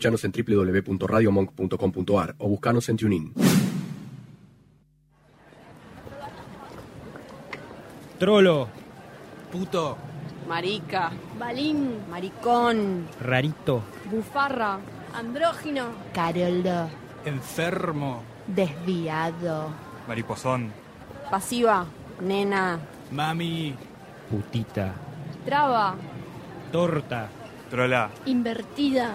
[0.00, 3.34] Escuchanos en www.radiomonk.com.ar o buscanos en TuneIn.
[8.18, 8.68] Trolo,
[9.52, 9.98] Puto.
[10.48, 11.12] Marica.
[11.38, 13.08] Balín, Maricón.
[13.20, 14.78] rarito, bufarra,
[15.14, 16.88] andrógino, Carolo,
[17.26, 18.22] Enfermo.
[18.46, 19.68] desviado,
[20.08, 20.72] Mariposón.
[21.30, 21.84] Pasiva.
[22.22, 22.78] Nena.
[23.10, 23.74] Mami.
[24.30, 24.94] putita,
[25.44, 25.94] traba,
[26.72, 27.28] torta,
[27.68, 28.08] Trola.
[28.24, 29.14] invertida,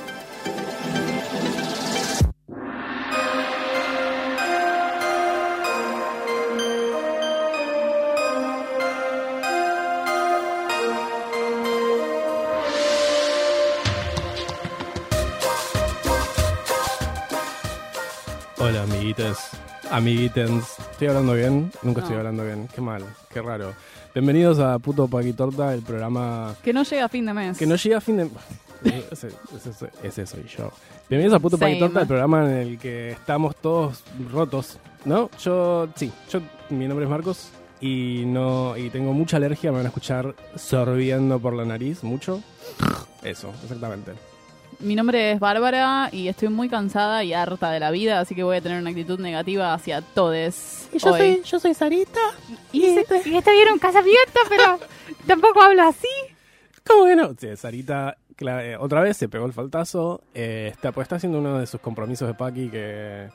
[20.05, 20.79] Amiguitens.
[20.93, 21.71] ¿Estoy hablando bien?
[21.83, 22.67] Nunca estoy hablando bien.
[22.73, 23.75] Qué mal, qué raro.
[24.15, 27.55] Bienvenidos a Puto Paquitorta, el programa Que no llega a fin de mes.
[27.55, 28.27] que no llega a fin de...
[29.11, 30.71] Ese, ese- ese soy yo.
[31.07, 31.59] Bienvenidos a Puto.
[31.59, 35.29] Paquitorta, el programa en el que estamos todos rotos, ¿no?
[35.39, 36.39] Yo, sí, yo,
[36.71, 37.49] mi nombre es Marcos
[37.79, 42.41] y no y tengo mucha alergia, me van a escuchar sorbiendo por la nariz, mucho.
[43.21, 44.13] Eso, exactamente.
[44.81, 48.43] Mi nombre es Bárbara y estoy muy cansada y harta de la vida, así que
[48.43, 50.89] voy a tener una actitud negativa hacia todes.
[51.03, 51.41] hoy.
[51.45, 52.19] yo soy Sarita.
[52.71, 52.97] Y y
[53.37, 54.79] estoy en un casamiento, pero
[55.27, 56.07] tampoco hablo así.
[56.85, 57.35] ¿Cómo que no?
[57.39, 60.21] Sí, Sarita eh, otra vez se pegó el faltazo.
[60.33, 63.29] eh, está, pues está haciendo uno de sus compromisos de Paqui que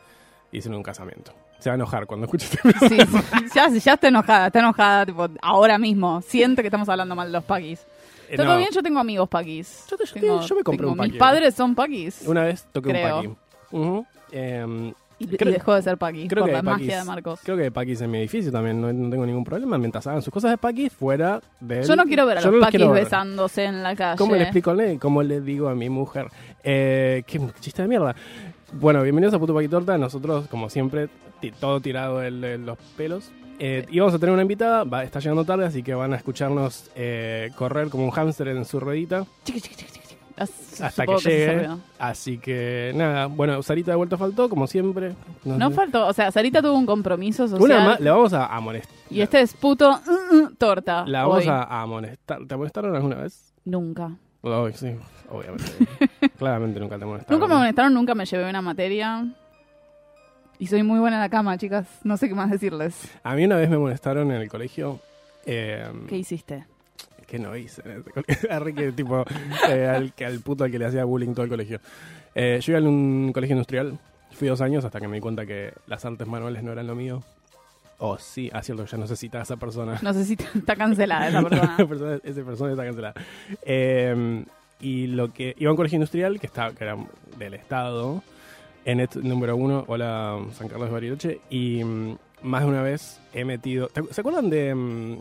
[0.53, 1.33] hizo en un casamiento.
[1.59, 3.25] Se va a enojar cuando escuche este Sí, sí,
[3.55, 6.21] ya, ya está enojada, está enojada tipo, ahora mismo.
[6.23, 7.87] Siente que estamos hablando mal de los paquis.
[8.29, 8.71] Eh, ¿Todo no, bien?
[8.73, 9.85] Yo tengo amigos paquis.
[9.91, 11.11] Yo te- yo te- Tengo- yo me compré tengo- un paqui.
[11.11, 12.23] Mis padres son paquis.
[12.27, 13.21] Una vez toqué Creo.
[13.21, 13.37] un Paqui.
[13.73, 16.87] Ujú, em, Y, y creo- dejó de ser paquis creo por que la hay magia
[16.87, 17.41] paquis- de Marcos.
[17.43, 19.79] Creo que hay paquis en mi edificio también, no, no tengo ningún problema.
[19.79, 21.83] Mientras hagan sus cosas de Paqui fuera de.
[21.85, 24.19] Yo no quiero ver a los paquis besándose en la calle.
[24.19, 24.77] ¿Cómo le explico a?
[25.01, 26.29] ¿Cómo le digo a mi mujer?
[26.63, 28.15] Eh, qué chiste de mierda.
[28.73, 29.97] Bueno, bienvenidos a Puto Paquitorta.
[29.97, 31.09] Nosotros, como siempre,
[31.41, 33.31] ti- todo tirado de los pelos.
[33.59, 36.17] Eh, y vamos a tener una invitada, va, está llegando tarde, así que van a
[36.17, 39.25] escucharnos eh, correr como un hámster en su ruedita
[40.37, 41.69] As- hasta supongo que se llegue.
[41.99, 45.15] así que nada, bueno, Sarita de vuelta faltó, como siempre.
[45.45, 47.63] No faltó, o sea, Sarita tuvo un compromiso social.
[47.65, 48.95] Una le vamos a amonestar.
[49.09, 51.07] Y este es puto mm, mm, torta.
[51.07, 51.49] La vamos hoy.
[51.49, 52.47] a amonestar.
[52.47, 53.55] ¿Te amonestaron alguna vez?
[53.65, 54.11] Nunca.
[54.75, 54.95] Sí,
[55.31, 55.73] obviamente.
[56.39, 57.41] Claramente nunca te amonestaron.
[57.41, 59.27] Nunca me amonestaron, nunca me llevé una materia.
[60.59, 61.87] Y soy muy buena en la cama, chicas.
[62.05, 62.97] No sé qué más decirles.
[63.23, 65.01] A mí una vez me amonestaron en el colegio.
[65.45, 66.65] Eh, ¿Qué hiciste?
[67.27, 68.75] que no hice en ese colegio.
[68.77, 69.25] Que tipo
[69.69, 71.81] eh, al, que al puto al que le hacía bullying todo el colegio.
[72.37, 73.99] Eh, yo iba en un colegio industrial,
[74.31, 76.95] fui dos años hasta que me di cuenta que las artes manuales no eran lo
[76.95, 77.23] mío.
[77.99, 79.99] Oh, sí, ah, cierto, ya no sé si está esa persona.
[80.03, 81.75] No sé si t- está cancelada esa persona.
[81.77, 83.15] Esa persona- esa persona está cancelada.
[83.63, 84.45] Eh,
[84.81, 86.97] y lo que iba a un colegio industrial que, estaba, que era
[87.39, 88.23] del Estado,
[88.87, 93.21] en el número uno, hola San Carlos de Bariloche, y mm, más de una vez
[93.35, 93.89] he metido...
[93.89, 95.17] ¿te- ¿Se acuerdan de, mm,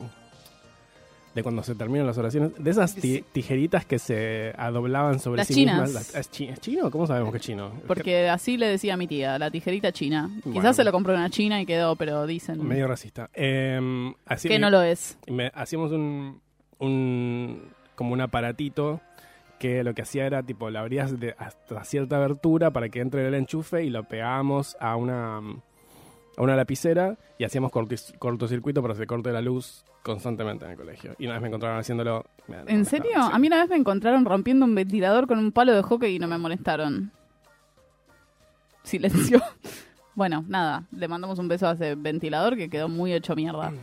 [1.34, 2.52] de cuando se terminan las oraciones?
[2.58, 5.82] De esas ti- tijeritas que se adoblaban sobre Las sí chinas.
[5.90, 5.94] mismas.
[6.14, 6.90] Las- ¿Es, chi- es chino?
[6.92, 7.72] ¿Cómo sabemos que es chino?
[7.88, 10.30] Porque así le decía a mi tía, la tijerita china.
[10.46, 10.62] Bueno.
[10.62, 13.30] Quizás se lo compró una china y quedó, pero dicen Medio racista.
[14.26, 15.18] Así- que no lo es.
[15.26, 16.40] Y me- hacíamos un,
[16.78, 17.62] un
[17.96, 19.02] como un aparatito
[19.60, 23.28] que lo que hacía era tipo la abrías de hasta cierta abertura para que entre
[23.28, 25.38] el enchufe y lo pegábamos a una
[26.38, 30.72] a una lapicera y hacíamos cortis- cortocircuito para que se corte la luz constantemente en
[30.72, 31.16] el colegio.
[31.18, 32.26] Y una vez me encontraron haciéndolo.
[32.48, 33.12] me- ¿En me- serio?
[33.14, 33.30] sí.
[33.32, 36.20] A mí una vez me encontraron rompiendo un ventilador con un palo de hockey y
[36.20, 37.12] no me molestaron.
[38.84, 39.42] Silencio.
[40.18, 43.74] Bueno, nada, le mandamos un beso a ese ventilador que quedó muy hecho mierda.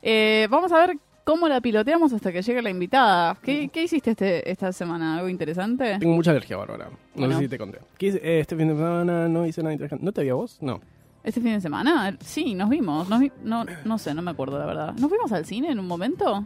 [0.00, 3.36] Eh, vamos a ver cómo la piloteamos hasta que llegue la invitada.
[3.42, 5.16] ¿Qué, qué hiciste este, esta semana?
[5.16, 5.96] ¿Algo interesante?
[5.98, 6.86] Tengo mucha alergia, Bárbara.
[6.86, 7.34] No Bueno.
[7.36, 7.78] sé si te conté.
[7.98, 8.18] ¿Qué hice?
[8.22, 10.04] Eh, este fin de semana no hice nada interesante.
[10.04, 10.58] ¿No te vi a vos?
[10.60, 10.80] No.
[11.24, 12.16] ¿Este fin de semana?
[12.20, 13.08] Sí, nos vimos.
[13.08, 14.92] Nos vi- no, no sé, no me acuerdo la verdad.
[14.98, 16.44] ¿Nos fuimos al cine en un momento?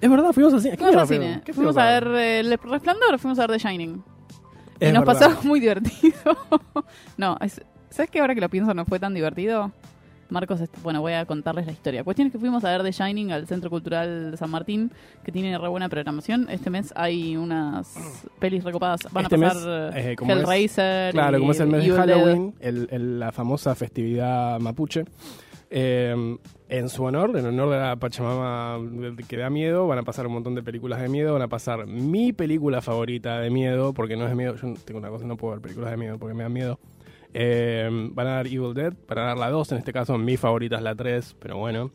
[0.00, 0.76] Es verdad, fuimos al cine.
[0.76, 1.42] ¿Qué Fuimos al cine.
[1.44, 4.02] ¿Qué Fuimos a ver eh, El Resplandor, fuimos a ver The Shining.
[4.80, 5.04] Y nos verdad.
[5.34, 6.14] pasó muy divertido.
[7.18, 8.20] no, es- ¿sabes qué?
[8.20, 9.72] Ahora que lo pienso no fue tan divertido.
[10.30, 12.04] Marcos, est- bueno, voy a contarles la historia.
[12.04, 14.90] Cuestión es que fuimos a ver The Shining al Centro Cultural de San Martín,
[15.24, 16.48] que tiene re buena programación.
[16.50, 19.00] Este mes hay unas pelis recopadas.
[19.12, 21.12] Van Este a mes, pasar eh, eh, como es- Hellraiser.
[21.12, 21.90] Claro, y como es el mes de.
[21.92, 25.04] Halloween, el- el- la famosa festividad mapuche,
[25.70, 26.36] Eh,
[26.70, 28.78] en su honor, en honor de la Pachamama
[29.28, 31.34] que da miedo, van a pasar un montón de películas de miedo.
[31.34, 34.54] Van a pasar mi película favorita de miedo, porque no es de miedo.
[34.56, 36.78] Yo tengo una cosa, no puedo ver películas de miedo porque me dan miedo.
[37.34, 40.36] Eh, van a dar Evil Dead, van a dar la 2, en este caso mi
[40.36, 41.90] favorita es la 3, pero bueno.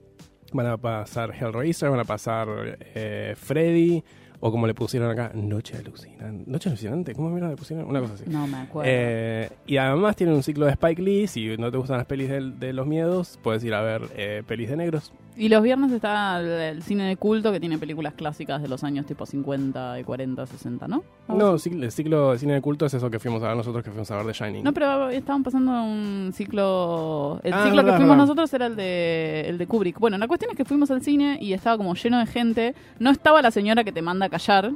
[0.51, 4.03] Van a pasar Hellraiser, van a pasar eh, Freddy,
[4.39, 6.49] o como le pusieron acá, Noche Alucinante.
[6.49, 7.15] ¿Noche Alucinante?
[7.15, 7.87] ¿Cómo mira le pusieron?
[7.87, 8.25] Una cosa así.
[8.27, 8.91] No me acuerdo.
[8.93, 11.27] Eh, y además tienen un ciclo de Spike Lee.
[11.27, 14.69] Si no te gustan las pelis de, de los miedos, puedes ir a ver pelis
[14.69, 15.11] de negros.
[15.35, 19.05] Y los viernes está el, cine de culto que tiene películas clásicas de los años
[19.05, 21.03] tipo 50, y 40, 60, ¿no?
[21.27, 21.59] No, el
[21.91, 24.17] ciclo de cine de culto es eso que fuimos a ver nosotros, que fuimos a
[24.17, 24.63] ver de Shining.
[24.63, 27.39] No, pero estaban pasando un ciclo.
[27.43, 28.17] El Ah, ciclo verdad, que fuimos verdad.
[28.17, 29.99] nosotros era el de, el de Kubrick.
[29.99, 32.75] Bueno, la cuestión es que fuimos al cine y estaba como lleno de gente.
[32.99, 34.71] No estaba la señora que te manda a callar.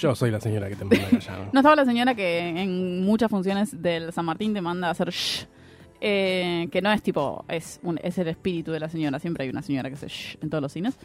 [0.00, 1.48] Yo soy la señora que te manda a callar.
[1.52, 5.10] No estaba la señora que en muchas funciones del San Martín te manda a hacer
[5.10, 5.46] shh.
[6.00, 9.18] Eh, que no es tipo, es, un, es el espíritu de la señora.
[9.18, 10.98] Siempre hay una señora que shh en todos los cines.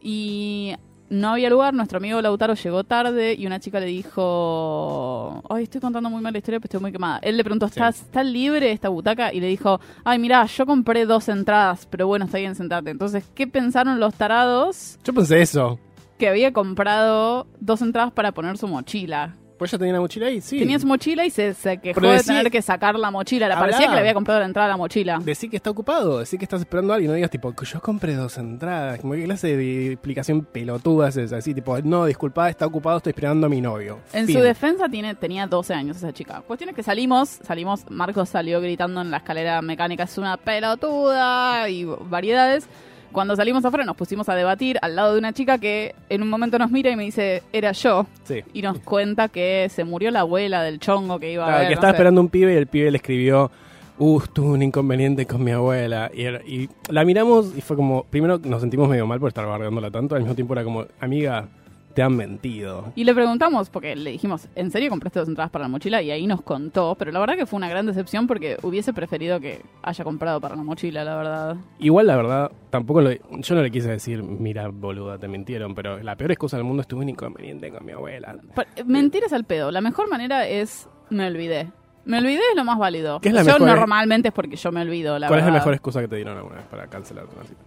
[0.00, 0.74] Y
[1.10, 1.74] no había lugar.
[1.74, 6.32] Nuestro amigo Lautaro llegó tarde y una chica le dijo: Ay, estoy contando muy mal
[6.32, 7.18] la historia, pero estoy muy quemada.
[7.22, 9.32] Él le preguntó: ¿Estás, ¿Está libre esta butaca?
[9.32, 12.90] Y le dijo: Ay, mirá, yo compré dos entradas, pero bueno, está bien, sentate.
[12.90, 14.98] Entonces, ¿qué pensaron los tarados?
[15.04, 15.78] Yo pensé eso.
[16.18, 19.34] Que había comprado dos entradas para poner su mochila.
[19.56, 20.58] Pues ya tenía la mochila ahí, sí.
[20.58, 23.46] Tenía su mochila y se, se quejó Pero de decí- tener que sacar la mochila.
[23.46, 23.66] Le Hablá.
[23.66, 25.20] parecía que le había comprado la entrada a la mochila.
[25.24, 28.14] Decí que está ocupado, decí que estás esperando a alguien, no digas tipo, yo compré
[28.14, 32.66] dos entradas, como qué clase de explicación pelotuda es esa, así tipo, no, disculpa, está
[32.66, 34.00] ocupado, estoy esperando a mi novio.
[34.12, 34.36] En Fin.
[34.36, 36.42] su defensa tiene, tenía 12 años esa chica.
[36.46, 41.68] Cuestión es que salimos, salimos, Marcos salió gritando en la escalera mecánica, es una pelotuda
[41.68, 42.66] y variedades.
[43.14, 46.28] Cuando salimos afuera nos pusimos a debatir al lado de una chica que en un
[46.28, 48.06] momento nos mira y me dice, era yo.
[48.24, 48.42] Sí.
[48.52, 51.68] Y nos cuenta que se murió la abuela del chongo que iba a Claro, ver.
[51.68, 51.96] que no estaba sé.
[51.96, 53.50] esperando un pibe y el pibe le escribió,
[53.98, 56.10] uh, tuve un inconveniente con mi abuela.
[56.12, 59.46] Y, era- y la miramos y fue como, primero nos sentimos medio mal por estar
[59.46, 61.46] bardeándola tanto, al mismo tiempo era como, amiga,
[61.94, 62.92] te han mentido.
[62.96, 66.02] Y le preguntamos, porque le dijimos, ¿en serio compraste dos entradas para la mochila?
[66.02, 69.38] Y ahí nos contó, pero la verdad que fue una gran decepción porque hubiese preferido
[69.40, 71.56] que haya comprado para la mochila, la verdad.
[71.78, 76.02] Igual, la verdad, tampoco lo, yo no le quise decir, mira, boluda, te mintieron, pero
[76.02, 78.36] la peor excusa del mundo es tuve un inconveniente con mi abuela.
[78.54, 79.70] Pa- Mentiras al pedo.
[79.70, 81.70] La mejor manera es, me olvidé.
[82.06, 83.18] Me olvidé es lo más válido.
[83.20, 85.52] ¿Qué es la yo mejor- normalmente es porque yo me olvido, la ¿Cuál es la
[85.52, 87.60] mejor excusa que te dieron alguna vez para cancelar una cita?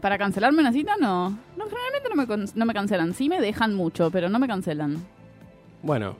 [0.00, 1.30] Para cancelarme una cita, no.
[1.30, 3.14] No, generalmente no me, con- no me cancelan.
[3.14, 4.96] Sí me dejan mucho, pero no me cancelan.
[5.82, 6.16] Bueno,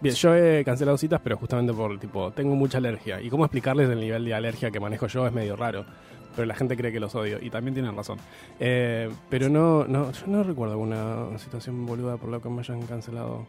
[0.00, 3.20] bien, yo he cancelado citas, pero justamente por, tipo, tengo mucha alergia.
[3.20, 5.84] Y cómo explicarles el nivel de alergia que manejo yo es medio raro.
[6.36, 8.18] Pero la gente cree que los odio, y también tienen razón.
[8.60, 12.82] Eh, pero no, no, yo no recuerdo alguna situación boluda por la que me hayan
[12.82, 13.46] cancelado.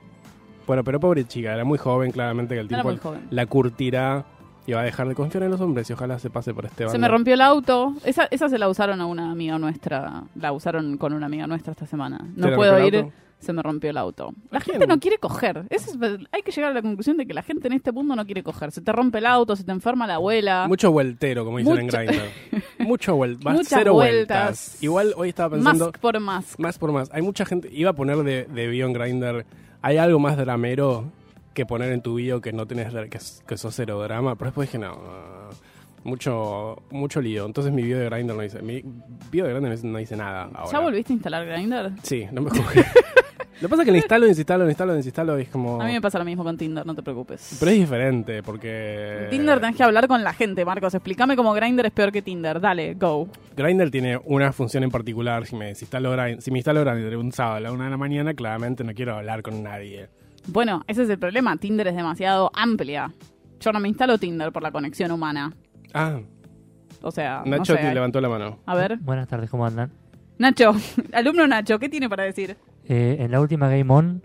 [0.65, 3.27] Bueno, pero pobre chica, era muy joven, claramente que el Era tiempo muy joven.
[3.29, 4.25] la curtirá
[4.67, 6.87] y va a dejar de confiar en los hombres y ojalá se pase por este
[6.89, 7.93] Se me rompió el auto.
[8.05, 10.23] Esa, esa se la usaron a una amiga nuestra.
[10.35, 12.19] La usaron con una amiga nuestra esta semana.
[12.35, 13.07] ¿Se No puedo ir.
[13.39, 14.33] Se me rompió el auto.
[14.49, 15.65] La gente no quiere coger.
[15.69, 18.15] Eso es- hay que llegar a la conclusión de que la gente en este mundo
[18.15, 18.71] no quiere coger.
[18.71, 20.65] Se te rompe el auto, se te enferma la abuela.
[20.67, 22.23] Mucho vueltero, como dicen en Mucho- Grindr.
[22.79, 24.43] Mucho vuel- más Muchas cero vueltas.
[24.43, 24.83] vueltas.
[24.83, 25.85] Igual hoy estaba pensando...
[25.85, 26.59] Mask por mask.
[26.59, 27.09] Más por más.
[27.13, 27.69] Hay mucha gente.
[27.71, 29.45] Iba a poner de, de bio en Grindr.
[29.83, 31.05] ¿Hay algo más dramero
[31.57, 34.35] que poner en tu bio que no tenés que, que sos cero drama?
[34.35, 34.95] Pero después dije, no.
[36.03, 37.47] mucho, mucho lío.
[37.47, 38.61] Entonces mi bio de Grindr no dice.
[38.61, 38.83] Mi
[39.31, 40.71] bio de Grindr no dice, nada ahora.
[40.71, 41.93] ¿Ya volviste a instalar Grindr?
[42.03, 42.85] Sí, no me juzgué.
[43.59, 45.81] Lo que pasa es que lo instalo, desinstalo, lo instalo, desinstalo y es como.
[45.81, 47.57] A mí me pasa lo mismo con Tinder, no te preocupes.
[47.59, 49.25] Pero es diferente porque.
[49.31, 50.93] Tinder tenés que hablar con la gente, Marcos.
[50.93, 52.61] Explícame cómo Grindr es peor que Tinder.
[52.61, 53.27] Dale, go.
[53.55, 55.47] Grindr tiene una función en particular.
[55.47, 57.97] Si me desinstalo Grindr, si me instalo Grindr un sábado a la una de la
[57.97, 60.07] mañana, claramente no quiero hablar con nadie.
[60.47, 61.57] Bueno, ese es el problema.
[61.57, 63.11] Tinder es demasiado amplia.
[63.59, 65.53] Yo no me instalo Tinder por la conexión humana.
[65.93, 66.19] Ah,
[67.01, 67.85] O sea, Nacho no sé.
[67.87, 68.59] te levantó la mano.
[68.65, 69.91] A ver, Buenas tardes, ¿cómo andan?
[70.37, 70.73] Nacho,
[71.13, 72.57] alumno Nacho, ¿qué tiene para decir?
[72.85, 74.21] Eh, en la última Game On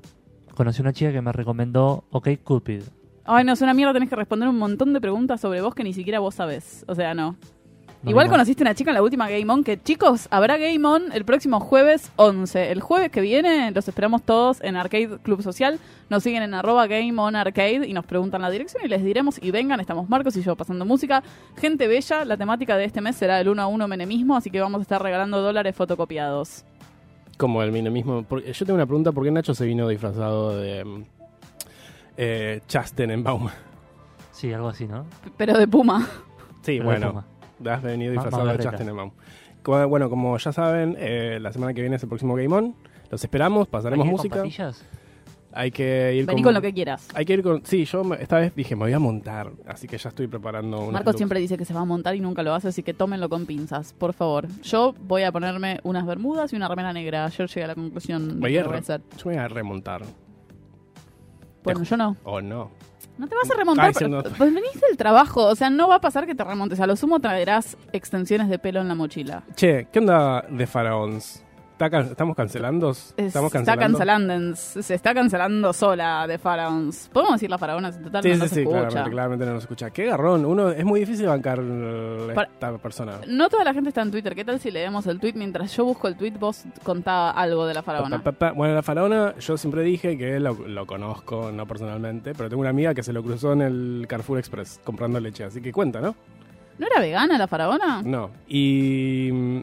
[0.54, 2.82] conocí una chica que me recomendó OK Cupid.
[3.24, 5.84] Ay, no, es una mierda, tenés que responder un montón de preguntas sobre vos que
[5.84, 6.84] ni siquiera vos sabés.
[6.88, 7.36] O sea, no.
[8.02, 11.12] No Igual conociste una chica en la última Game On que, chicos, habrá Game On
[11.12, 12.72] el próximo jueves 11.
[12.72, 15.78] El jueves que viene los esperamos todos en Arcade Club Social.
[16.10, 19.40] Nos siguen en arroba Game On Arcade y nos preguntan la dirección y les diremos
[19.40, 21.22] y vengan, estamos Marcos y yo pasando música.
[21.56, 24.60] Gente bella, la temática de este mes será el 1 a 1 menemismo, así que
[24.60, 26.64] vamos a estar regalando dólares fotocopiados.
[27.36, 28.24] Como el mismo.
[28.24, 30.84] Porque yo tengo una pregunta: ¿por qué Nacho se vino disfrazado de.
[30.84, 31.04] mm,
[32.16, 33.48] Eh, Chastenenbaum?
[34.32, 35.06] Sí, algo así, ¿no?
[35.36, 36.00] Pero de Puma.
[36.62, 37.24] Sí, Pero de bueno.
[37.70, 38.58] Has venido disfrazado de.
[38.62, 39.10] Chastenenbaum.
[39.62, 42.74] Como- Bueno, como ya saben, eh, la semana que viene es el próximo Game On.
[43.10, 44.42] Los esperamos, pasaremos ¿Hay música.
[45.54, 47.06] Hay que ir Vení con lo que quieras.
[47.14, 47.62] Hay que ir con...
[47.66, 50.80] Sí, yo me- esta vez dije, me voy a montar, así que ya estoy preparando
[50.80, 52.94] una Marcos siempre dice que se va a montar y nunca lo hace, así que
[52.94, 54.48] tómenlo con pinzas, por favor.
[54.62, 57.26] Yo voy a ponerme unas bermudas y una remera negra.
[57.26, 59.02] Ayer llegué a la conclusión de Voy que a voy hacer.
[59.18, 60.02] Yo me voy a remontar.
[61.62, 62.16] Bueno, yo no.
[62.24, 62.70] ¿O no?
[63.18, 64.08] No te vas a remontar.
[64.08, 64.22] No.
[64.22, 66.80] Pues venís del trabajo, o sea, no va a pasar que te remontes.
[66.80, 69.42] A lo sumo traerás extensiones de pelo en la mochila.
[69.54, 71.44] Che, ¿qué onda de Faraons?
[71.82, 72.90] ¿Está can- ¿Estamos cancelando?
[72.90, 73.98] Es- ¿Estamos Está cancelando?
[73.98, 77.10] cancelando, se está cancelando sola de Pharaons.
[77.12, 77.88] ¿Podemos decir la faraona?
[77.88, 78.78] En total Sí, no sí, nos sí, escucha.
[78.78, 79.90] claramente, claramente no nos escucha.
[79.90, 81.58] Qué garrón, uno es muy difícil bancar
[82.36, 83.14] Para- esta persona.
[83.26, 84.32] No toda la gente está en Twitter.
[84.36, 86.34] ¿Qué tal si leemos el tweet mientras yo busco el tweet?
[86.38, 88.22] Vos contá algo de la faraona.
[88.22, 88.52] Pa, pa, pa.
[88.52, 92.70] Bueno, la faraona, yo siempre dije que lo, lo conozco, no personalmente, pero tengo una
[92.70, 96.14] amiga que se lo cruzó en el Carrefour Express comprando leche, así que cuenta, ¿no?
[96.78, 98.02] ¿No era vegana la faraona?
[98.04, 98.30] No.
[98.48, 99.60] Y mm,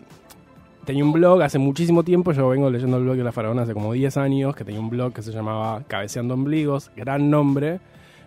[0.89, 3.75] tenía un blog hace muchísimo tiempo, yo vengo leyendo el blog de la faraona hace
[3.75, 7.79] como 10 años, que tenía un blog que se llamaba Cabeceando Ombligos, gran nombre.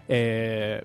[0.09, 0.81] eh,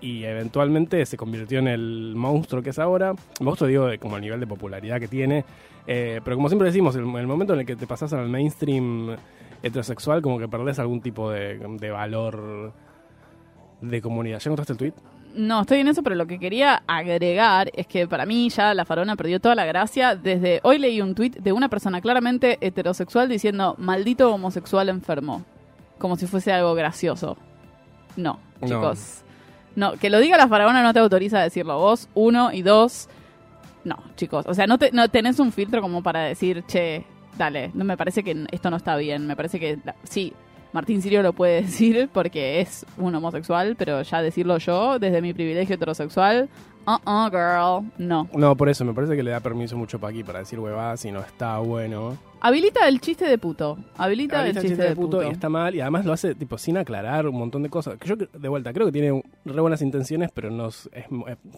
[0.00, 3.12] y eventualmente se convirtió en el monstruo que es ahora.
[3.40, 5.44] Monstruo digo como el nivel de popularidad que tiene.
[5.86, 9.14] eh, pero como siempre decimos, el, el momento en el que te pasas al mainstream
[9.62, 12.72] heterosexual, como que perdés algún tipo de, de valor
[13.82, 14.38] de comunidad.
[14.40, 14.94] ¿Ya encontraste el tweet?
[15.34, 18.84] No, estoy en eso, pero lo que quería agregar es que para mí ya la
[18.84, 20.14] faraona perdió toda la gracia.
[20.14, 25.44] Desde hoy leí un tweet de una persona claramente heterosexual diciendo maldito homosexual enfermo.
[25.98, 27.36] Como si fuese algo gracioso.
[28.16, 28.66] No, No.
[28.68, 29.22] chicos.
[29.76, 33.08] No, que lo diga la faraona no te autoriza a decirlo vos, uno, y dos,
[33.84, 34.46] no, chicos.
[34.46, 37.04] O sea, no, te, no tenés un filtro como para decir, che,
[37.36, 39.26] dale, no me parece que esto no está bien.
[39.26, 40.32] Me parece que, la- sí,
[40.74, 45.32] Martín Sirio lo puede decir porque es un homosexual, pero ya decirlo yo, desde mi
[45.32, 46.48] privilegio heterosexual,
[46.84, 48.28] uh-uh, girl, no.
[48.34, 51.04] No, por eso me parece que le da permiso mucho pa' aquí para decir huevadas
[51.04, 52.18] y no está bueno.
[52.40, 53.78] Habilita el chiste de puto.
[53.96, 55.22] Habilita, el chiste, de puto.
[55.22, 57.96] y está mal y además lo hace tipo sin aclarar un montón de cosas.
[57.96, 60.90] Que yo de vuelta creo que tiene re buenas intenciones, pero no es,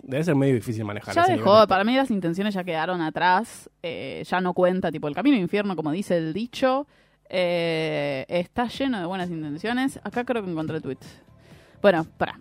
[0.03, 1.15] debe ser medio difícil manejar.
[1.15, 5.15] Ya dejó, para mí las intenciones ya quedaron atrás, eh, ya no cuenta, tipo el
[5.15, 6.87] camino infierno, como dice el dicho,
[7.29, 10.01] eh, está lleno de buenas intenciones.
[10.05, 10.99] Acá creo que encontré el tweet.
[11.83, 12.39] Bueno, para.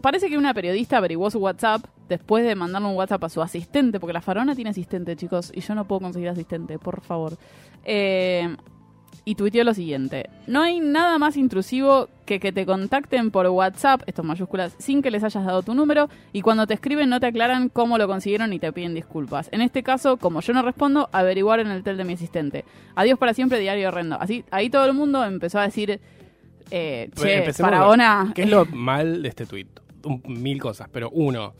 [0.00, 4.00] parece que una periodista averiguó su WhatsApp después de mandarle un WhatsApp a su asistente,
[4.00, 7.36] porque la faraona tiene asistente, chicos, y yo no puedo conseguir asistente, por favor.
[7.84, 8.56] Eh,
[9.28, 10.30] y tuiteó lo siguiente.
[10.46, 15.02] No hay nada más intrusivo que que te contacten por WhatsApp, esto en mayúsculas, sin
[15.02, 18.06] que les hayas dado tu número y cuando te escriben no te aclaran cómo lo
[18.06, 19.48] consiguieron y te piden disculpas.
[19.50, 22.64] En este caso, como yo no respondo, averiguar en el tel de mi asistente.
[22.94, 24.16] Adiós para siempre, diario horrendo.
[24.20, 26.00] Así, ahí todo el mundo empezó a decir,
[26.70, 28.30] eh, che, empecemos faraona...
[28.32, 29.44] ¿Qué es lo mal de este?
[30.04, 31.54] Un- mil cosas, pero uno,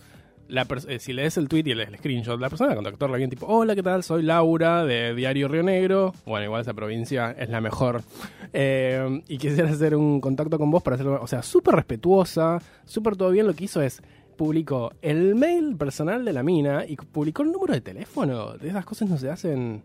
[0.49, 3.31] la eh, si lees el tweet y lees el screenshot, la persona contactó a alguien
[3.31, 4.03] tipo, hola, ¿qué tal?
[4.03, 6.13] Soy Laura de Diario Río Negro.
[6.25, 8.03] Bueno, igual esa provincia es la mejor.
[8.59, 13.15] Eh, y quisiera hacer un contacto con vos para hacerlo, o sea, súper respetuosa, súper
[13.15, 13.47] todo bien.
[13.47, 14.01] Lo que hizo es
[14.37, 18.55] publicó el mail personal de la mina y publicó el número de teléfono.
[18.55, 19.83] Esas cosas no se hacen.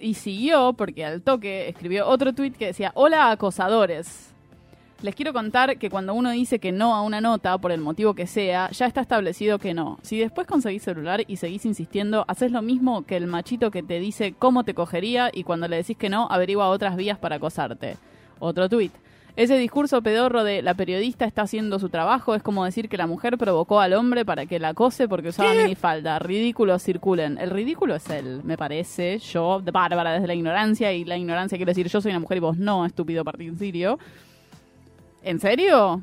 [0.00, 4.31] Y siguió porque al toque escribió otro tweet que decía, hola acosadores.
[5.02, 8.14] Les quiero contar que cuando uno dice que no a una nota, por el motivo
[8.14, 9.98] que sea, ya está establecido que no.
[10.02, 13.98] Si después conseguís celular y seguís insistiendo, haces lo mismo que el machito que te
[13.98, 17.96] dice cómo te cogería y cuando le decís que no, averigua otras vías para acosarte.
[18.38, 18.92] Otro tweet.
[19.34, 23.08] Ese discurso pedorro de la periodista está haciendo su trabajo es como decir que la
[23.08, 26.20] mujer provocó al hombre para que la acose porque usaba minifalda.
[26.20, 27.38] Ridículos circulen.
[27.38, 29.18] El ridículo es él, me parece.
[29.18, 32.36] Yo, de bárbara desde la ignorancia, y la ignorancia quiere decir yo soy una mujer
[32.36, 33.98] y vos no, estúpido Martín Sirio.
[35.22, 36.02] ¿En serio?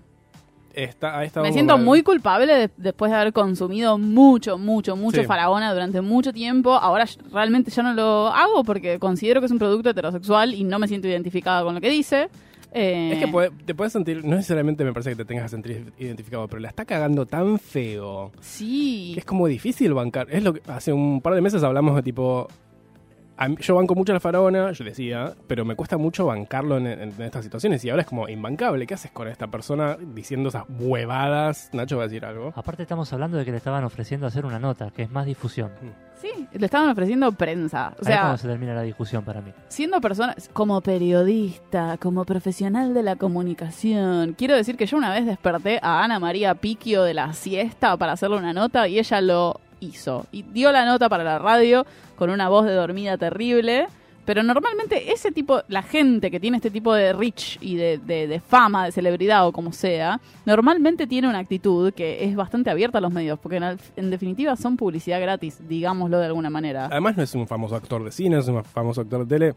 [0.73, 5.21] Está, ha estado Me siento muy culpable de- después de haber consumido mucho, mucho, mucho
[5.21, 5.27] Sí.
[5.27, 6.73] faraona durante mucho tiempo.
[6.75, 10.77] Ahora realmente ya no lo hago porque considero que es un producto heterosexual y no
[10.79, 12.29] me siento identificada con lo que dice.
[12.71, 15.49] Eh, Es que puede- te puedes sentir, no necesariamente me parece que te tengas que
[15.49, 19.11] sentir identificado, pero la está cagando tan feo Sí.
[19.15, 20.27] que es como difícil bancar.
[20.29, 22.47] Es lo que hace un par de meses hablamos de tipo.
[23.47, 26.87] Mí- yo banco mucho a la faraona, yo decía, pero me cuesta mucho bancarlo en,
[26.87, 28.85] en- en estas situaciones y ahora es como imbancable.
[28.85, 31.69] ¿Qué haces con esta persona diciendo esas huevadas?
[31.73, 32.51] Nacho va a decir algo.
[32.55, 35.71] Aparte estamos hablando de que le estaban ofreciendo hacer una nota, que es más difusión.
[36.21, 37.87] Sí, le estaban ofreciendo prensa.
[37.87, 39.53] O Ahí es sea, cuando se termina la discusión para mí.
[39.69, 45.25] siendo persona, como periodista, como profesional de la comunicación, quiero decir que yo una vez
[45.25, 49.61] desperté a Ana María Piquio de la siesta para hacerle una nota y ella lo
[49.79, 50.25] hizo.
[50.31, 53.87] Y dio la nota para la radio con una voz de dormida terrible.
[54.25, 58.27] Pero normalmente ese tipo, la gente que tiene este tipo de reach y de, de-
[58.27, 62.99] de fama, de celebridad o como sea, normalmente tiene una actitud que es bastante abierta
[62.99, 63.59] a los medios, porque
[63.95, 66.85] en definitiva son publicidad gratis, digámoslo de alguna manera.
[66.91, 69.53] Además no es un famoso actor de cine, es un famoso actor de tele.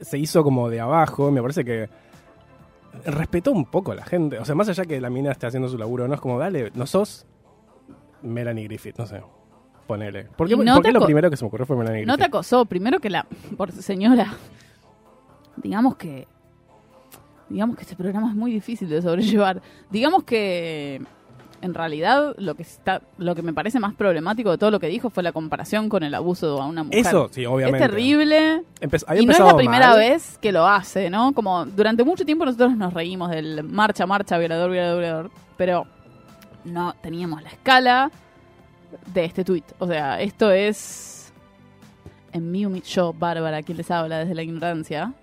[0.00, 1.90] Se hizo como de abajo, me parece que
[3.04, 4.38] respetó un poco a la gente.
[4.38, 6.70] O sea, más allá que la mina esté haciendo su laburo, no es como, dale,
[6.74, 7.26] no sos
[8.22, 9.20] Melanie Griffith, no sé.
[9.88, 10.24] Ponele.
[10.36, 12.12] ¿Por qué, no por te qué lo primero que se me ocurrió fue Melanie No
[12.14, 12.34] te Griffith?
[12.34, 13.26] acosó, primero que la.
[13.56, 14.34] Por señora.
[15.56, 16.28] Digamos que.
[17.48, 19.60] Digamos que este programa es muy difícil de sobrellevar.
[19.90, 21.02] Digamos que.
[21.60, 24.86] En realidad, lo que está, lo que me parece más problemático de todo lo que
[24.86, 27.00] dijo fue la comparación con el abuso a una mujer.
[27.00, 27.84] Eso, sí, obviamente.
[27.84, 28.62] Es terrible.
[28.80, 29.98] Empe- Y no es la primera mal.
[29.98, 31.32] vez que lo hace, ¿no?
[31.32, 35.30] Como durante mucho tiempo nosotros nos reímos del marcha, marcha, violador, violador, violador.
[35.56, 35.86] Pero
[36.64, 38.12] no teníamos la escala
[39.06, 39.64] de este tuit.
[39.78, 41.32] O sea, esto es.
[42.32, 45.14] En mi yo, Bárbara, quien les habla desde la ignorancia.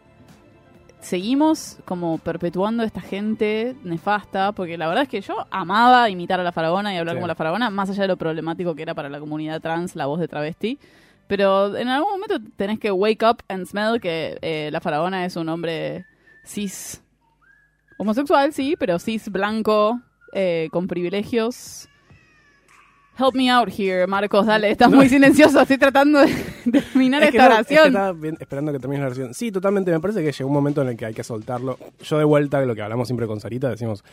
[0.99, 6.43] Seguimos como perpetuando esta gente nefasta, porque la verdad es que yo amaba imitar a
[6.43, 7.17] la faraona y hablar Sí.
[7.17, 10.07] como la faraona, más allá de lo problemático que era para la comunidad trans la
[10.07, 10.79] voz de travesti.
[11.27, 15.35] Pero en algún momento tenés que wake up and smell que eh, la faraona es
[15.35, 16.05] un hombre
[16.43, 17.03] cis
[17.99, 20.01] homosexual, sí, pero cis blanco,
[20.33, 21.87] eh, con privilegios.
[23.17, 26.27] Help me out here, Marcos, dale, estás muy silencioso, estoy tratando de
[26.65, 27.87] de terminar Es esta no, es que oración.
[27.87, 29.33] estaba bien- esperando que termine la oración.
[29.33, 29.91] Sí, totalmente.
[29.91, 31.77] Me parece que llegó un momento en el que hay que soltarlo.
[32.03, 34.03] Yo de vuelta, lo que hablamos siempre con Sarita, decimos,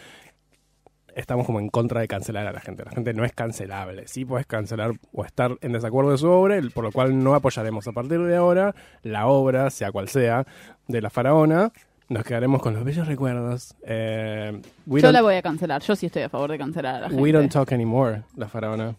[1.17, 2.85] estamos como en contra de cancelar a la gente.
[2.85, 4.07] La gente no es cancelable.
[4.07, 7.87] Sí puedes cancelar o estar en desacuerdo de su obra, por lo cual no apoyaremos
[7.89, 10.47] a partir de ahora la obra, sea cual sea,
[10.89, 11.73] de la faraona.
[12.13, 13.75] Nos quedaremos con los bellos recuerdos.
[13.87, 16.97] Eh, we, Yo don't, la voy a cancelar, yo sí estoy a favor de cancelar
[16.97, 17.23] a la gente.
[17.23, 18.95] we don't talk anymore, la faraona.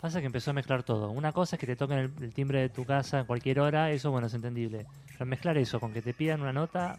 [0.00, 1.10] Pasa que empezó a mezclar todo.
[1.12, 3.92] Una cosa es que te toquen el, el timbre de tu casa en cualquier hora,
[3.92, 4.84] eso bueno es entendible.
[5.12, 6.98] Pero mezclar eso con que te pidan una nota,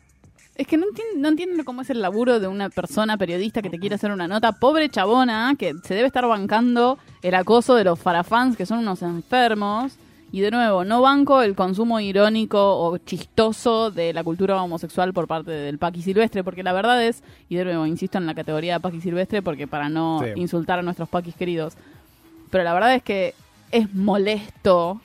[0.56, 3.70] Es que no entiendo, no entiendo cómo es el laburo de una persona periodista que
[3.70, 4.54] te quiere hacer una nota.
[4.54, 9.02] Pobre chabona, que se debe estar bancando el acoso de los farafans, que son unos
[9.02, 9.98] enfermos.
[10.32, 15.26] Y de nuevo, no banco el consumo irónico o chistoso de la cultura homosexual por
[15.28, 18.74] parte del Paqui Silvestre, porque la verdad es, y de nuevo, insisto en la categoría
[18.74, 20.32] de Paqui Silvestre, porque para no Sí.
[20.36, 21.76] insultar a nuestros Paquis queridos,
[22.52, 23.36] pero la verdad es que
[23.72, 25.00] es molesto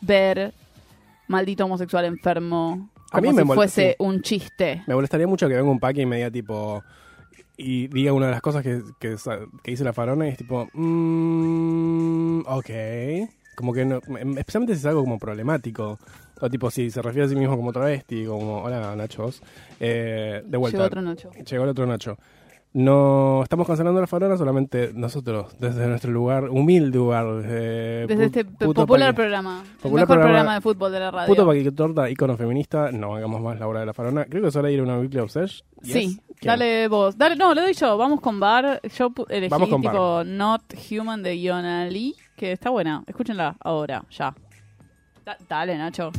[0.00, 0.52] ver
[1.28, 3.96] maldito homosexual enfermo A mí como me fuese sí.
[4.00, 4.82] un chiste.
[4.86, 6.82] Me molestaría mucho que venga un pack y me diga tipo.
[7.56, 9.16] Y diga una de las cosas que, que,
[9.62, 10.68] que dice la farona y es tipo.
[10.72, 12.40] Mmm.
[12.46, 12.70] Ok.
[13.58, 14.00] Como que no.
[14.18, 15.98] em- Especialmente si es algo como problemático.
[16.40, 18.62] O tipo, si se refiere a sí mismo como travesti, como.
[18.62, 19.42] Hola, Nachos.
[19.80, 20.78] Eh, de vuelta.
[20.78, 21.30] Llegó otro Nacho.
[21.32, 22.16] Llegó el otro Nacho.
[22.74, 27.26] No estamos cancelando la farona, solamente nosotros, desde nuestro lugar, humilde lugar.
[27.46, 29.62] eh, Desde este popular programa.
[29.64, 31.26] el Popular mejor programa- programa de fútbol de la radio.
[31.26, 34.26] Puto paquitorta, ícono feminista, no hagamos más la obra de la farona.
[34.26, 35.66] Creo que es hora de ir a una Weekly Obsession.
[35.82, 36.20] Sí, Yes.
[36.38, 36.46] ¿Quién?
[36.50, 37.16] dale vos.
[37.16, 37.96] Dale, no, lo doy yo.
[37.96, 38.80] Vamos con Bar.
[38.96, 43.02] Yo elegí Vamos con tipo Not Human de Yona Lee, que está buena.
[43.06, 44.32] Escúchenla ahora, ya.
[45.24, 46.10] Da- dale, Nacho.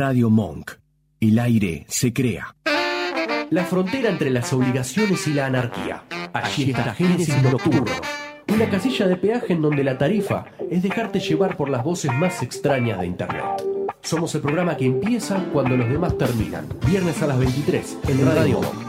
[0.00, 0.70] Radio Monk.
[1.20, 2.56] El aire se crea.
[3.50, 6.04] La frontera entre las obligaciones y la anarquía.
[6.32, 7.84] Allí está Génesis Nocturno.
[8.48, 12.42] Una casilla de peaje en donde la tarifa es dejarte llevar por las voces más
[12.42, 13.44] extrañas de Internet.
[14.00, 16.66] Somos el programa que empieza cuando los demás terminan.
[16.86, 18.79] Viernes a las 23 en Radio Monk.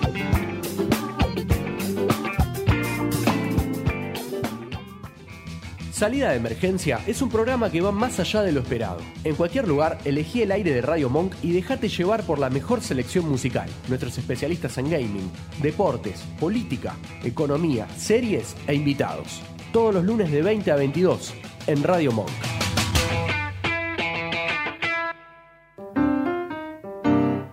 [6.02, 8.98] Salida de Emergencia es un programa que va más allá de lo esperado.
[9.24, 12.82] En cualquier lugar, elegí el aire de Radio Monk y dejate llevar por la mejor
[12.82, 13.70] selección musical.
[13.88, 19.44] Nuestros especialistas en gaming, deportes, política, economía, series e invitados.
[19.72, 21.36] Todos los lunes de 20 a 22
[21.68, 22.30] en Radio Monk.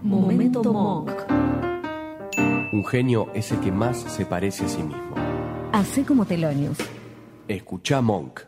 [0.01, 1.13] Momento Monk.
[2.73, 5.15] Un genio es el que más se parece a sí mismo.
[5.75, 6.79] Hacé como Telonius.
[7.49, 8.41] Escucha Monk.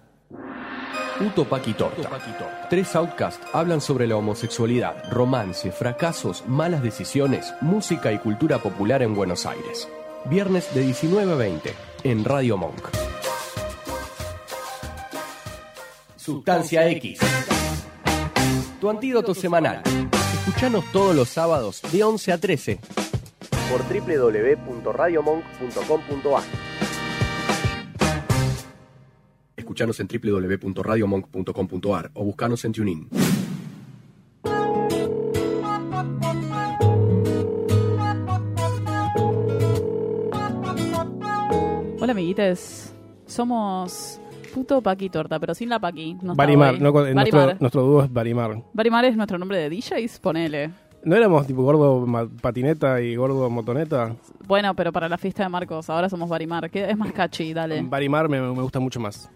[1.21, 2.11] Uto Paqui Torta.
[2.69, 9.15] Tres outcasts hablan sobre la homosexualidad, romance, fracasos, malas decisiones, música y cultura popular en
[9.15, 9.89] Buenos Aires.
[10.27, 12.89] Viernes de 19 a 20 en Radio Monk.
[16.17, 17.21] Sustancia X.
[18.81, 19.83] Tu antídoto semanal.
[20.35, 22.79] Escuchanos todos los sábados de 11 a 13
[23.71, 26.70] por www.radiomonk.com.ar.
[29.71, 33.09] Escuchanos en www.radiomonk.com.ar o buscanos en TuneIn.
[42.01, 42.93] Hola, amiguites.
[43.27, 44.21] Somos
[44.53, 46.15] puto Paqui Torta, pero sin la Paqui.
[46.15, 48.65] No está Barimar, no, nuestro, dúo es Barimar.
[48.73, 50.73] Barimar es nuestro nombre de DJs, ponele.
[51.05, 52.05] ¿No éramos tipo gordo
[52.43, 54.17] patineta y gordo motoneta?
[54.49, 57.81] Bueno, pero para la fiesta de Marcos, ahora somos Barimar, que es más catchy, dale.
[57.83, 59.31] Barimar me, me gusta mucho más.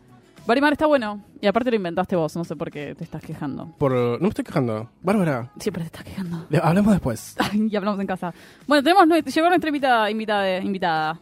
[0.47, 3.75] Barimar está bueno, y aparte lo inventaste vos, no sé por qué te estás quejando.
[3.79, 4.91] Por, no me estoy quejando.
[5.01, 6.45] Bárbara, Siempre te estás quejando.
[6.51, 7.35] le- hablamos después.
[7.71, 8.35] Ya hablamos en casa.
[8.67, 11.19] Bueno, tenemos nue- llegó nuestra invitada, invitada, invitada.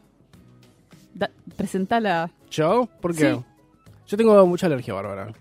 [1.14, 2.30] Da- presentala.
[2.50, 2.88] ¿Yo?
[3.00, 3.34] ¿Por qué?
[3.34, 3.40] Sí.
[4.08, 5.32] Yo tengo mucha alergia, Bárbara.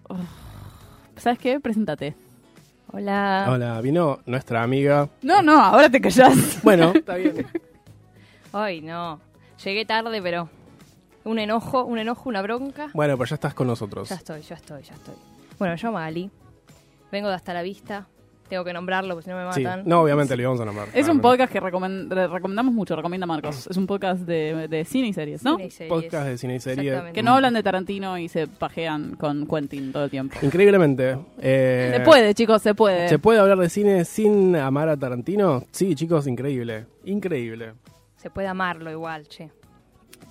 [1.18, 1.60] ¿Sabes qué?
[1.60, 2.16] Preséntate.
[2.94, 3.48] Hola.
[3.50, 5.10] Hola, vino nuestra amiga.
[5.24, 6.62] No, no, ahora te callás.
[6.62, 7.48] Bueno, está bien.
[8.54, 9.20] Ay, no.
[9.64, 10.50] Llegué tarde, pero
[11.24, 12.90] un enojo, un enojo, una bronca.
[12.94, 14.10] Bueno, pues ya estás con nosotros.
[14.10, 15.16] Ya estoy, ya estoy, ya estoy.
[15.60, 16.30] Bueno, yo Ali.
[17.12, 18.08] Vengo de hasta la vista.
[18.50, 19.84] Tengo que nombrarlo porque si no me Sí, matan.
[19.86, 20.90] no, obviamente le íbamos a nombrar.
[20.94, 23.66] Es un podcast que recomen- re- recomendamos mucho, recomienda Marcos.
[23.68, 25.52] Es un podcast de, de cine y series, ¿no?
[25.56, 25.90] Cine y series.
[26.04, 26.90] Podcast de cine y serie.
[26.90, 27.16] Exactamente.
[27.18, 30.36] Que no hablan de Tarantino y se pajean con Quentin todo el tiempo.
[30.42, 31.18] Increíblemente.
[31.40, 33.08] eh, Se puede, chicos, se puede.
[33.08, 35.64] ¿Se puede hablar de cine sin amar a Tarantino?
[35.72, 36.88] Sí, chicos, increíble.
[37.06, 37.72] Increíble.
[38.18, 39.50] Se puede amarlo igual, che.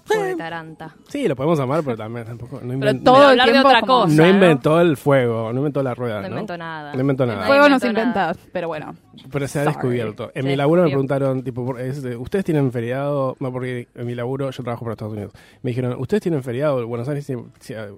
[0.07, 0.97] Pobre Taranta.
[1.09, 2.61] Sí, lo podemos amar, pero también tampoco.
[2.61, 4.14] No, Pero invent- todo el hablar de tiempo otra como- cosa.
[4.16, 4.29] no ¿no?
[4.29, 6.16] inventó el fuego, no inventó la rueda.
[6.16, 6.29] No ¿no?
[6.29, 6.95] inventó nada.
[6.95, 7.40] No inventó El nada.
[7.43, 8.97] No fuego no se inventó inventa, pero bueno.
[9.31, 9.75] Pero se ha Sorry.
[9.77, 10.33] descubierto.
[10.35, 13.37] En mi laburo me preguntaron, tipo, de, ¿ustedes tienen feriado?
[13.38, 15.33] No, porque en mi laburo yo trabajo para Estados Unidos.
[15.62, 16.85] Me dijeron, ¿ustedes tienen feriado?
[16.88, 17.31] Buenos Aires,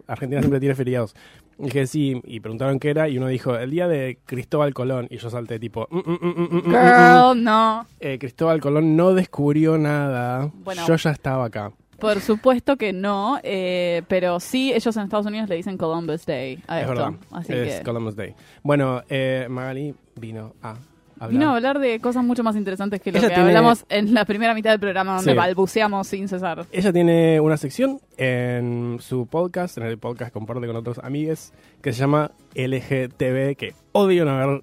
[0.06, 1.14] Argentina siempre tiene feriados.
[1.58, 5.06] Y dije, sí, y preguntaron qué era, y uno dijo, el día de Cristóbal Colón.
[5.10, 6.70] Y yo salté, tipo, "Mm, mm, mm, mm, mm, mm, mm".
[6.72, 7.86] Girl, no.
[8.00, 10.50] Eh, Cristóbal Colón no descubrió nada.
[10.52, 10.82] Bueno.
[10.86, 11.71] Yo ya estaba acá.
[12.02, 16.58] Por supuesto que no, eh, pero sí, ellos en Estados Unidos le dicen Columbus Day
[16.66, 16.94] a es esto.
[16.94, 17.12] verdad.
[17.30, 18.34] Así es que Columbus Day.
[18.62, 20.74] Bueno, eh, Magali vino a
[21.20, 21.30] hablar.
[21.30, 24.12] vino a hablar de cosas mucho más interesantes que lo Ella que tiene- hablamos en
[24.12, 25.36] la primera mitad del programa donde Sí.
[25.38, 26.66] balbuceamos sin cesar.
[26.72, 31.52] Ella tiene una sección en su podcast, en el podcast que comparte con otros amigues,
[31.80, 34.62] que se llama LGTB, que odio no haber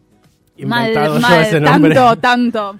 [0.58, 1.96] inventado mal, yo mal, ese nombre.
[1.96, 2.80] tanto, tanto.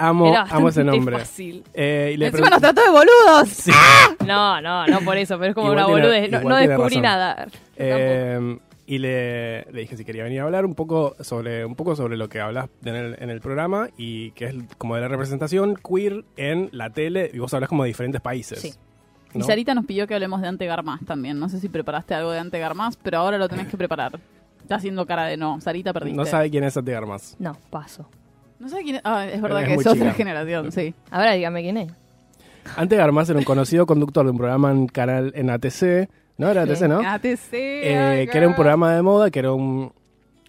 [0.00, 1.18] Amo, Era amo ese nombre.
[1.18, 1.62] fácil.
[1.74, 3.48] Eh, y le Encima nos trató de boludos.
[3.48, 3.70] Sí.
[4.26, 6.44] No, no, no por eso, pero es como Igual una tiene- boludez.
[6.44, 7.02] No, descubrí razón.
[7.02, 7.46] nada.
[7.76, 11.96] Eh, y le, le dije si quería venir a hablar un poco sobre un poco
[11.96, 15.08] sobre lo que hablas en el, en el programa y que es como de la
[15.08, 18.60] representación queer en la tele y vos hablas como de diferentes países.
[18.60, 18.74] Sí.
[19.34, 19.42] Y.
[19.42, 21.38] Sarita nos pidió que hablemos de Ante Garmaz también.
[21.38, 24.18] No sé si preparaste algo de Ante Garmaz, pero ahora lo tenés que preparar.
[24.62, 25.60] Está haciendo cara de no.
[25.60, 26.16] Sarita perdiste.
[26.16, 27.36] No sabe quién es Ante Armas.
[27.38, 28.08] No, paso.
[28.60, 29.02] No sé quién es.
[29.04, 30.12] Ah, es verdad Es que es otra chica.
[30.12, 30.94] generación, sí.
[31.10, 31.92] Ahora dígame quién es.
[32.76, 36.48] Ante Garmaz era un conocido conductor de un programa en canal en ATC, ¿no?
[36.50, 37.00] Era ATC, ¿no?
[37.00, 37.52] ATC.
[37.52, 39.92] Eh, que era un programa de moda, que era un...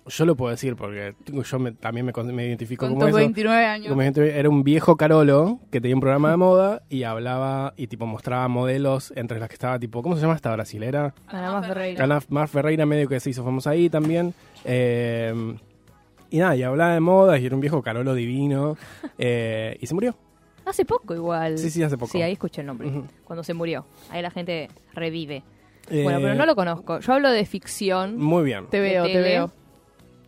[0.07, 3.17] Yo lo puedo decir porque yo me- también me, identifico Con como eso.
[3.17, 3.87] 29 años.
[3.89, 7.85] Como gente- era un viejo Carolo que tenía un programa de moda y hablaba y
[7.87, 11.13] tipo mostraba modelos entre las que estaba tipo, ¿cómo se llama esta brasilera?
[11.27, 12.03] Ana más Ferreira.
[12.03, 14.33] Ana Mar Ferreira medio que se hizo famosa ahí también.
[14.65, 15.55] Eh,
[16.31, 18.77] y nada, y hablaba de moda y era un viejo Carolo divino.
[19.19, 20.15] eh, y se murió.
[20.65, 21.57] Hace poco igual.
[21.57, 22.11] Sí, sí, hace poco.
[22.11, 22.89] Sí, ahí escuché el nombre.
[23.23, 23.85] Cuando se murió.
[24.09, 25.43] Ahí la gente revive.
[25.89, 26.99] Eh, Bueno, pero no lo conozco.
[26.99, 28.17] Yo hablo de ficción.
[28.17, 28.67] Muy bien.
[28.69, 29.51] Te veo, te veo.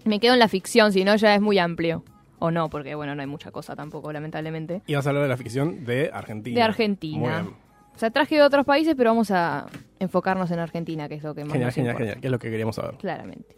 [0.05, 2.03] Me quedo en la ficción, si no ya es muy amplio.
[2.39, 4.81] O no, porque bueno, no hay mucha cosa tampoco, lamentablemente.
[4.85, 6.55] Y vas a hablar de la ficción de Argentina.
[6.57, 7.17] De Argentina.
[7.19, 7.63] Muy bien.
[7.95, 9.67] O sea, traje de otros países, pero vamos a
[9.99, 12.03] enfocarnos en Argentina, que es lo que más Genial, nos genial, importa.
[12.05, 12.21] genial.
[12.21, 12.95] Que es lo que queríamos saber.
[12.95, 13.55] Claramente.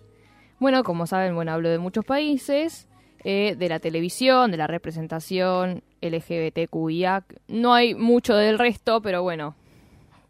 [0.59, 2.87] Bueno, como saben, bueno, hablo de muchos países,
[3.23, 7.25] eh, de la televisión, de la representación LGBTQIA.
[7.47, 9.55] No hay mucho del resto, pero bueno,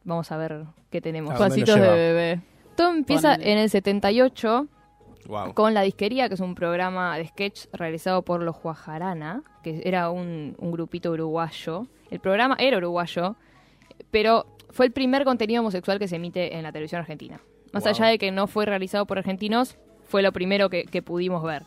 [0.03, 1.31] vamos a ver qué tenemos.
[1.31, 2.41] ¿A dónde Pasitos de bebé.
[2.75, 4.67] Todo empieza en el 78
[5.27, 5.55] Wow.
[5.55, 10.11] con La Disquería, que es un programa de sketch realizado por los Guajarana, que era
[10.11, 11.87] un, un grupito uruguayo.
[12.11, 13.35] El programa era uruguayo,
[14.11, 17.39] pero fue el primer contenido homosexual que se emite en la televisión argentina.
[17.73, 17.89] Más Wow.
[17.93, 21.63] allá de que no fue realizado por argentinos, fue lo primero que, que pudimos ver.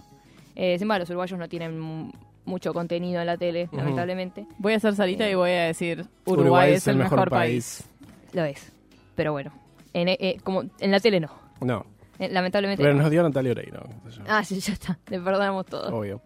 [0.57, 2.11] Eh, encima, los uruguayos no tienen mu-
[2.44, 4.46] mucho contenido en la tele, lamentablemente.
[4.59, 7.85] Voy a hacer salita y voy a decir Uruguay, Uruguay es el mejor, país.
[8.33, 8.72] Lo es.
[9.14, 9.53] Pero bueno,
[9.92, 11.31] en, eh, como en la tele no.
[11.61, 11.85] No.
[12.18, 13.03] Eh, lamentablemente Pero no.
[13.03, 13.87] nos dio Natalia Oreiro.
[14.27, 14.98] Ah, sí, ya está.
[15.09, 15.94] Le perdonamos todo.
[15.96, 16.20] Obvio.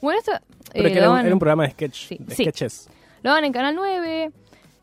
[0.00, 0.32] Bueno, esto
[0.72, 1.94] Pero eh, que era, un, daban- era un programa de sketch.
[2.08, 2.42] Sí, de sí.
[2.44, 2.88] sketches.
[3.22, 4.30] Lo dan en Canal 9.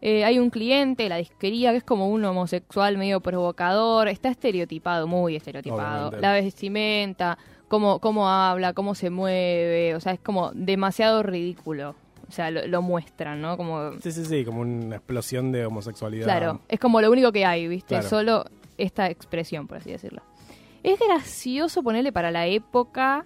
[0.05, 4.09] Eh, hay un cliente, la disquería, que es como un homosexual medio provocador.
[4.09, 6.09] Está estereotipado, muy estereotipado.
[6.09, 6.19] Obviamente.
[6.21, 7.37] La vestimenta,
[7.69, 9.95] cómo, cómo habla, cómo se mueve.
[9.95, 11.95] O sea, es como demasiado ridículo.
[12.27, 13.55] O sea, lo, lo muestran, ¿no?
[13.55, 14.43] Como, Sí, sí, sí.
[14.43, 16.25] Como una explosión de homosexualidad.
[16.25, 17.95] claro, es como lo único que hay, ¿viste?
[17.95, 18.09] Claro.
[18.09, 18.45] Solo
[18.77, 20.21] esta expresión, por así decirlo.
[20.83, 23.25] Es gracioso ponerle para la época,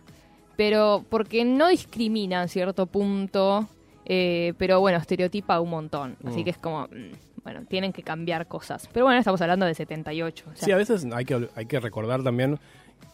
[0.55, 3.67] pero porque no discrimina en cierto punto,
[4.10, 6.17] eh, pero bueno, estereotipa un montón.
[6.26, 6.43] Así Mm.
[6.43, 8.89] que es como, mm, bueno, tienen que cambiar cosas.
[8.93, 10.46] Pero bueno, estamos hablando de 78.
[10.52, 12.60] o sea, Sí, a veces hay que, hay que recordar también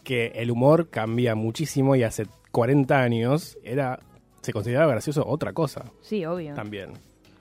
[0.02, 3.98] que el humor cambia muchísimo y hace 40 años era
[4.42, 6.54] se consideraba gracioso otra cosa sí, obvio.
[6.54, 6.90] también.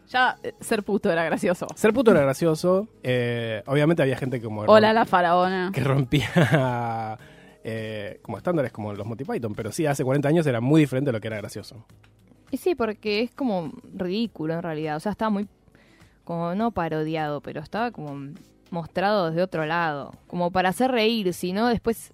[0.10, 1.68] Ya eh, ser puto era gracioso.
[1.76, 2.88] Ser puto era gracioso.
[3.04, 5.72] eh, obviamente había gente como Hola la faraona.
[5.74, 6.30] que rompía
[7.64, 11.10] eh, como estándares como los Monty Python, pero sí, hace 40 años era muy diferente
[11.10, 11.86] a lo que era gracioso.
[12.54, 14.96] Y sí, porque es como ridículo en realidad.
[14.96, 15.48] O sea, estaba muy,
[16.24, 18.32] como no parodiado, pero estaba como
[18.70, 20.12] mostrado desde otro lado.
[20.28, 22.14] Como para hacer reír, si no después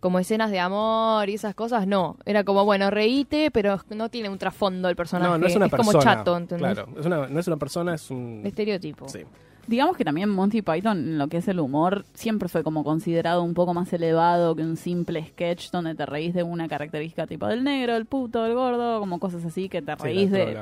[0.00, 2.16] como escenas de amor y esas cosas, no.
[2.24, 5.30] Era como, bueno, reíte, pero no tiene un trasfondo el personaje.
[5.32, 5.92] No, no es una persona.
[5.92, 6.72] como chato, ¿entendés?
[6.74, 8.42] Claro, es una- no es una persona, es un...
[8.46, 9.06] Estereotipo.
[9.08, 9.20] Sí.
[9.68, 13.42] Digamos que también Monty Python, en lo que es el humor, siempre fue como considerado
[13.42, 17.46] un poco más elevado que un simple sketch donde te reís de una característica tipo
[17.46, 20.58] del negro, el puto, el gordo, como cosas así que te Sí, reís la de...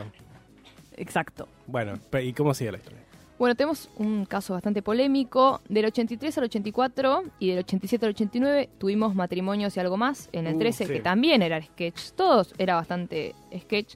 [0.97, 1.49] Exacto.
[1.67, 3.01] Bueno, ¿y cómo sigue la historia?
[3.39, 5.61] Bueno, tenemos un caso bastante polémico.
[5.69, 10.31] Del 83 al 84 y del 87 al 89 tuvimos matrimonios y algo más.
[10.33, 10.93] En el Uh, 13, sí.
[10.95, 12.13] que también era sketch.
[12.17, 13.95] Todos era bastante sketch.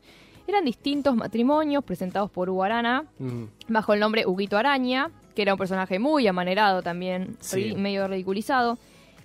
[0.51, 5.55] Eran distintos matrimonios presentados por Hugo Arana Mm, bajo el nombre Huguito Araña, que era
[5.55, 7.73] un personaje muy amanerado también, Sí.
[7.77, 8.77] medio ridiculizado.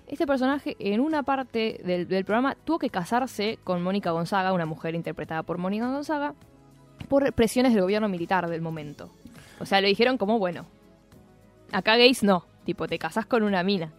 [0.08, 4.68] Este personaje en una parte del, del programa tuvo que casarse con Mónica Gonzaga, una
[4.68, 6.36] mujer interpretada por Mónica Gonzaga,
[7.10, 9.10] por presiones del gobierno militar del momento.
[9.60, 10.68] O sea, le dijeron como, bueno,
[11.72, 13.92] acá gays no, tipo, te casás con una mina.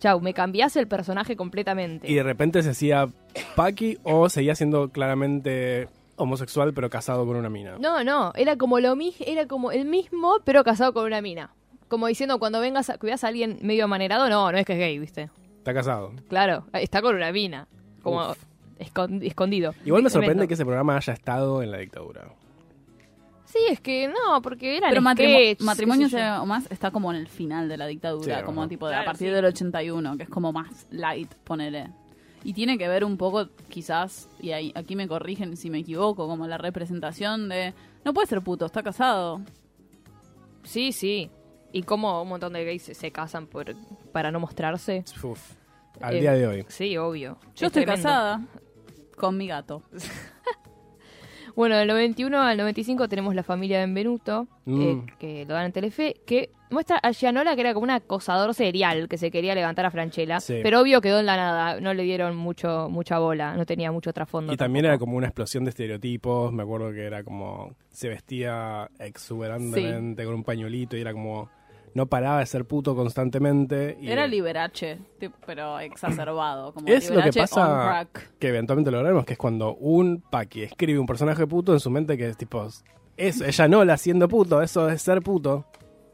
[0.00, 2.10] Chau, me cambiás el personaje completamente.
[2.10, 3.08] Y de repente se hacía
[3.54, 7.76] Paki o seguía siendo claramente homosexual pero casado con una mina.
[7.78, 11.50] No, no, era como lo mi- era como el mismo, pero casado con una mina.
[11.88, 14.72] Como diciendo, cuando vengas a, que veas a alguien medio amanerado, no, no es que
[14.72, 15.30] es gay, ¿viste?
[15.58, 16.12] Está casado.
[16.28, 17.68] Claro, está con una mina.
[18.02, 18.34] Como
[18.78, 19.74] escondido.
[19.84, 20.10] Igual me Tremendo.
[20.10, 22.28] sorprende que ese programa haya estado en la dictadura.
[23.44, 26.08] Sí, es que no, porque eran Pero matrimonio
[26.42, 29.04] o más está como en el final de la dictadura, Sí, como tipo de, a
[29.04, 29.34] partir sí.
[29.34, 31.88] del 81, que es como más light, ponele.
[32.44, 36.28] Y tiene que ver un poco, quizás, y ahí, aquí me corrigen si me equivoco,
[36.28, 37.74] como la representación de...
[38.04, 39.40] No puede ser puto, está casado.
[40.62, 41.28] Sí, sí.
[41.72, 43.74] Y como un montón de gays se, se casan por,
[44.12, 45.04] para no mostrarse.
[45.22, 45.40] Uf,
[46.00, 46.64] al Eh, día de hoy.
[46.68, 47.38] Sí, obvio.
[47.56, 48.02] Yo Es estoy tremendo.
[48.08, 48.40] casada
[49.16, 49.82] con mi gato.
[51.54, 54.80] Bueno, del 91 al 95 tenemos La familia Benvenuto, Mm.
[54.82, 58.54] eh, que lo dan en Telefe, que muestra a Gianola que era como un acosador
[58.54, 60.60] serial que se quería levantar a Franchella, Sí.
[60.62, 64.12] pero obvio quedó en la nada, no le dieron mucho mucha bola, no tenía mucho
[64.12, 64.52] trasfondo.
[64.52, 64.94] Y también tampoco.
[64.94, 66.52] era como una explosión de estereotipos.
[66.52, 67.74] Me acuerdo que era como.
[67.90, 71.48] Se vestía exuberantemente con un pañuelito y era como.
[71.94, 73.96] No paraba de ser puto constantemente.
[73.98, 76.72] Y Era liberache, tipo, pero exacerbado.
[76.74, 78.06] Como Es lo que pasa
[78.38, 82.18] que eventualmente lograremos, que es cuando un Paki escribe un personaje puto en su mente
[82.18, 82.68] que es tipo.
[83.16, 85.64] Eso, ella no la siendo puto, eso es ser puto.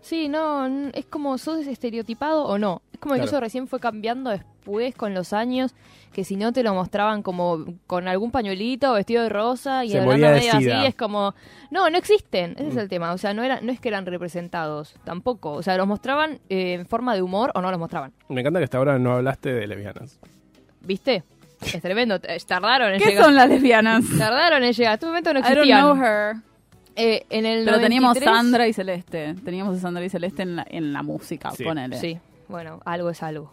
[0.03, 2.83] Sí, no, es como sos estereotipado o no.
[2.93, 3.31] Es como que Claro.
[3.31, 5.75] eso recién fue cambiando después con los años,
[6.13, 9.99] que si no te lo mostraban como con algún pañuelito vestido de rosa y Se
[10.01, 11.35] hablando moría de medio así, es como,
[11.71, 12.79] no, no existen, ese es Mm.
[12.81, 15.87] el tema, o sea, no era no es que eran representados, tampoco, o sea, los
[15.87, 18.13] mostraban eh, en forma de humor o no los mostraban.
[18.29, 20.19] Me encanta que hasta ahora no hablaste de lesbianas.
[20.81, 21.23] ¿Viste?
[21.61, 22.19] Es tremendo.
[22.21, 23.25] t- Tardaron en ¿Qué llegar.
[23.25, 24.05] son las lesbianas?
[24.19, 24.91] Tardaron en llegar.
[24.93, 25.81] En este momento no I don't existían.
[25.81, 26.37] know her.
[26.97, 29.35] Eh, en el Pero teníamos 93 Sandra y Celeste.
[29.45, 31.65] Teníamos a Sandra y Celeste en la, en la música, Sí.
[31.65, 31.97] ponele.
[31.99, 33.53] Sí, bueno, algo es algo.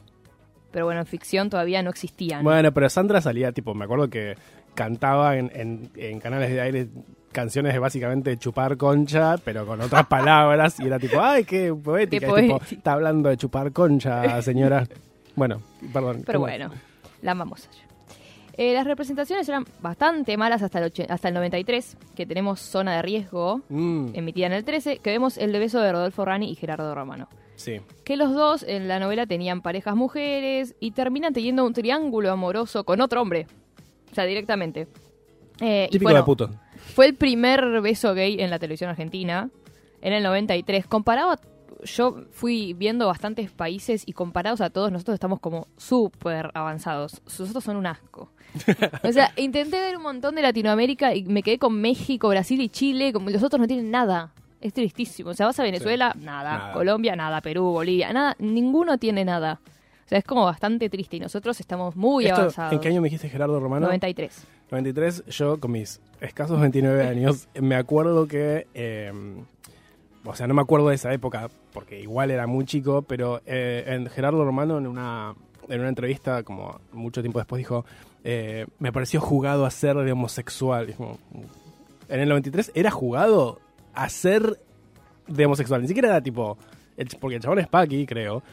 [0.71, 2.43] Pero bueno, en ficción todavía no existían.
[2.43, 4.35] Bueno, pero Sandra salía, tipo, me acuerdo que
[4.75, 6.87] cantaba en, en- en canales de aire
[7.31, 12.09] canciones de básicamente chupar concha, pero con otras palabras, y era tipo, ay, qué poética.
[12.09, 12.75] Qué y tipo, poética.
[12.75, 14.85] está hablando de chupar concha, señora.
[15.35, 15.61] bueno,
[15.93, 16.23] perdón.
[16.25, 16.47] Pero ¿cómo?
[16.51, 16.71] bueno,
[17.21, 17.88] la amamos a.
[18.61, 23.01] Eh, las representaciones eran bastante malas hasta el, hasta el 93, que tenemos Zona de
[23.01, 26.93] Riesgo, Mm, emitida en el 13, que vemos el beso de Rodolfo Rani y Gerardo
[26.93, 27.29] Romano.
[27.55, 27.79] sí.
[28.03, 32.83] Que los dos en la novela tenían parejas mujeres y terminan teniendo un triángulo amoroso
[32.83, 33.47] con otro hombre.
[34.11, 34.87] O sea, directamente.
[35.61, 36.49] Eh, y Típico bueno, de puto.
[36.95, 39.49] Fue el primer beso gay en la televisión argentina,
[40.01, 40.85] en el 93.
[40.87, 41.39] Comparado a-
[41.83, 47.21] Yo fui viendo bastantes países y comparados a todos, nosotros estamos como súper avanzados.
[47.25, 48.31] Nosotros son un asco.
[49.03, 52.69] O sea, intenté ver un montón de Latinoamérica y me quedé con México, Brasil y
[52.69, 54.33] Chile, como los otros no tienen nada.
[54.61, 55.29] Es tristísimo.
[55.29, 56.57] O sea, vas a Venezuela, nada.
[56.57, 56.73] Nada.
[56.73, 57.41] Colombia, nada.
[57.41, 58.35] Perú, Bolivia, nada.
[58.39, 59.61] Ninguno tiene nada.
[60.05, 62.73] O sea, es como bastante triste y nosotros estamos muy Esto, avanzados.
[62.73, 63.85] ¿En qué año me dijiste Gerardo Romano?
[63.85, 64.47] 93.
[64.71, 69.13] 93, yo con mis escasos 29 años, me acuerdo que, eh,
[70.29, 74.07] o sea, no me acuerdo de esa época, porque igual era muy chico, pero eh,
[74.13, 75.35] Gerardo Romano en una,
[75.67, 77.85] en una entrevista, como mucho tiempo después, dijo,
[78.23, 80.95] eh, me pareció jugado a ser de homosexual.
[82.07, 83.59] En el 93 era jugado
[83.93, 84.59] a ser
[85.27, 86.57] de homosexual, ni siquiera era tipo,
[87.19, 88.43] porque el chabón es Paki, creo.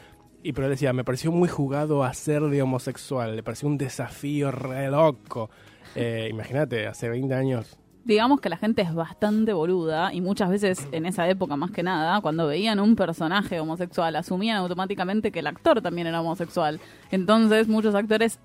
[0.43, 3.77] Y pero él decía, me pareció muy jugado a ser de homosexual, le pareció un
[3.77, 5.49] desafío re loco.
[5.95, 7.77] Eh, Imagínate, hace 20 años.
[8.07, 11.83] Digamos que la gente es bastante boluda y muchas veces en esa época más que
[11.83, 16.79] nada, cuando veían un personaje homosexual, asumían automáticamente que el actor también era homosexual.
[17.11, 18.39] Entonces muchos actores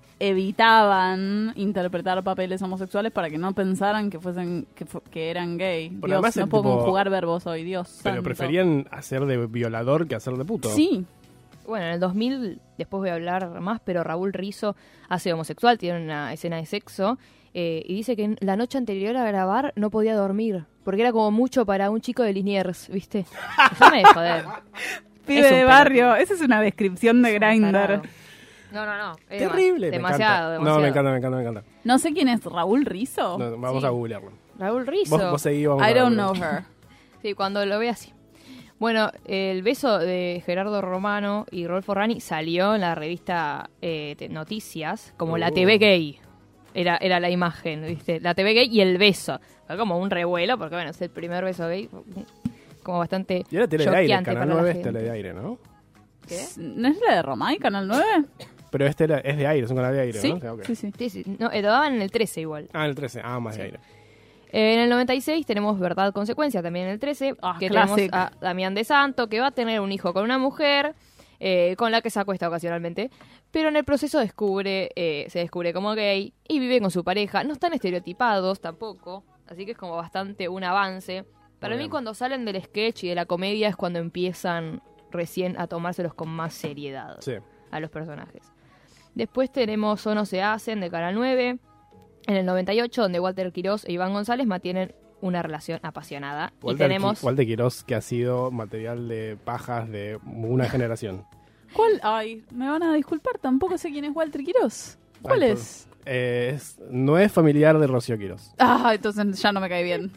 [0.57, 5.89] evitaban interpretar papeles homosexuales para que no pensaran que fuesen que, fu- que eran gay.
[5.89, 7.99] Pero Dios, además no puedo tipo- conjugar verbos hoy, Dios.
[8.03, 8.23] Pero santo.
[8.23, 10.69] preferían hacer de violador que hacer de puto.
[10.69, 11.05] Sí,
[11.65, 14.75] Bueno, en el 2000, después voy a hablar más, pero Raúl Rizzo
[15.07, 17.17] hace homosexual, tiene una escena de sexo,
[17.53, 21.11] eh, y dice que en- la noche anterior a grabar no podía dormir, porque era
[21.11, 23.25] como mucho para un chico de Liniers, ¿viste?
[23.71, 24.45] Déjame de joder.
[25.25, 26.15] pibe de barrio.
[26.15, 28.01] Esa es una descripción de Grindr.
[28.71, 29.11] No, no, no.
[29.29, 29.91] es Terrible.
[29.91, 30.77] Demasiado, demasiado.
[30.77, 31.63] No, me encanta, me encanta, me encanta.
[31.83, 33.37] No sé quién es Raúl Rizzo.
[33.37, 33.85] No, vamos Sí.
[33.85, 34.31] a googlearlo.
[34.57, 35.15] Raúl Rizzo.
[35.17, 36.63] Vos, vos seguí, vamos I a don't know her.
[37.21, 38.11] Sí, cuando lo ve así.
[38.79, 45.13] Bueno, el beso de Gerardo Romano y Rolfo Rani salió en la revista eh, Noticias,
[45.15, 45.53] como la Oh.
[45.53, 46.19] TV gay.
[46.73, 48.19] Era, era la imagen, ¿viste?
[48.19, 49.39] La TV gay y el beso.
[49.67, 51.89] Fue como un revuelo, porque bueno, es el primer beso gay.
[52.81, 53.43] Como bastante.
[53.49, 54.89] Y era tele de aire, Canal para la 9 es gente.
[54.89, 55.57] tele de aire, ¿no?
[56.27, 56.39] ¿Qué?
[56.57, 58.05] ¿No es la de Romay, Canal 9?
[58.71, 60.57] Pero este era- es de aire, es un canal de aire, Sí, ¿no?
[60.63, 60.91] Sí, sí.
[60.97, 61.23] Sí, sí.
[61.39, 62.69] No, eh, lo daban en el 13 igual.
[62.73, 63.79] Ah, el 13, ah, más de aire.
[64.51, 68.09] Eh, en el 96 tenemos Verdad Consecuencia, también en el 13, Ah, que classic.
[68.11, 70.93] tenemos a Damián de Santo, que va a tener un hijo con una mujer,
[71.39, 73.11] eh, con la que se acuesta ocasionalmente,
[73.53, 77.45] pero en el proceso descubre, eh, se descubre como gay y vive con su pareja.
[77.45, 81.23] No están estereotipados tampoco, así que es como bastante un avance.
[81.59, 81.91] Para Muy mí bien.
[81.91, 84.81] cuando salen del sketch y de la comedia es cuando empiezan
[85.11, 87.35] recién a tomárselos con más seriedad Sí.
[87.71, 88.41] a los personajes.
[89.13, 91.59] Después tenemos O no se hacen de Canal 9,
[92.25, 96.51] en el 98, donde Walter Quirós e Iván González mantienen una relación apasionada.
[96.61, 97.21] y Walter, tenemos...
[97.21, 101.25] Qui- Walter Quirós, que ha sido material de pajas de una generación.
[101.73, 101.99] ¿Cuál?
[102.03, 104.97] Ay, me van a disculpar, tampoco sé quién es Walter Quirós.
[105.21, 105.87] ¿Cuál Ay, es?
[106.05, 108.51] Eh, es- no es familiar de Rocío Quirós.
[108.59, 110.11] Ah, entonces ya no me cae bien.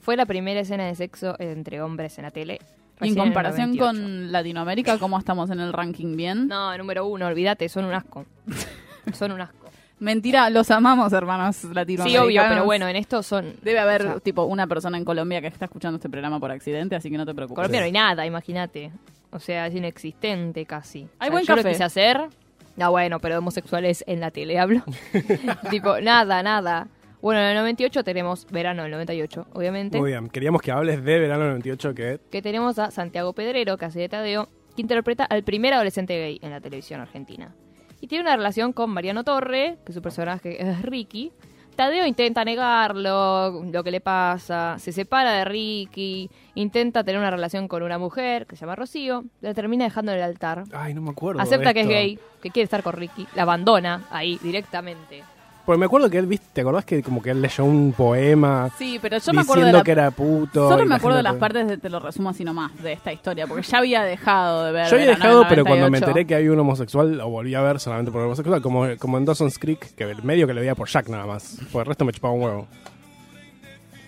[0.00, 2.60] Fue la primera escena de sexo entre hombres en la tele.
[3.02, 3.84] Y en comparación 98.
[3.84, 6.16] con Latinoamérica, ¿cómo estamos en el ranking?
[6.16, 6.48] ¿Bien?
[6.48, 8.24] No, número uno, olvídate, son un asco.
[9.12, 9.66] son un asco.
[9.98, 12.26] Mentira, los amamos, hermanos Sí, latinoamericanos.
[12.26, 13.54] obvio, pero bueno, en esto son...
[13.62, 16.50] Debe haber, o sea, tipo, una persona en Colombia que está escuchando este programa por
[16.50, 17.56] accidente, así que no te preocupes.
[17.56, 18.92] Colombia no hay nada, imagínate.
[19.36, 21.08] O sea, es inexistente casi.
[21.18, 21.62] Hay O sea, buen yo café.
[21.68, 22.20] lo quise hacer.
[22.76, 24.82] No, bueno, pero homosexuales en la tele hablo.
[25.70, 26.88] tipo, nada, nada.
[27.22, 29.98] Bueno, en el 98 tenemos verano del 98, obviamente.
[29.98, 33.84] Muy bien, queríamos que hables de verano 98, que Que tenemos a Santiago Pedrero, que
[33.86, 37.54] hace de Tadeo, que interpreta al primer adolescente gay en la televisión argentina.
[38.00, 41.32] Y tiene una relación con Mariano Torre, que su personaje es Ricky.
[41.76, 47.68] Tadeo intenta negarlo, lo que le pasa, se separa de Ricky, intenta tener una relación
[47.68, 50.64] con una mujer que se llama Rocío, la termina dejando en el altar.
[50.72, 51.40] Ay, no me acuerdo.
[51.40, 55.22] Acepta de que es gay, que quiere estar con Ricky, la abandona ahí directamente.
[55.66, 56.46] Porque me acuerdo que él, ¿viste?
[56.52, 59.78] ¿Te acordás que como que él leyó un poema Sí, pero yo me acuerdo diciendo
[59.78, 59.84] de la...
[59.84, 60.68] que era puto?
[60.68, 63.48] Solo me acuerdo de las partes, de, te lo resumo así nomás, de esta historia,
[63.48, 64.88] porque ya había dejado de ver.
[64.88, 66.06] Yo había dejado, pero cuando me 98.
[66.06, 69.18] enteré que había un homosexual, lo volví a ver solamente por el homosexual, como, como
[69.18, 71.58] en Dawson's Creek, que el medio que le veía por Jack nada más.
[71.72, 72.68] Por el resto me chupaba un huevo.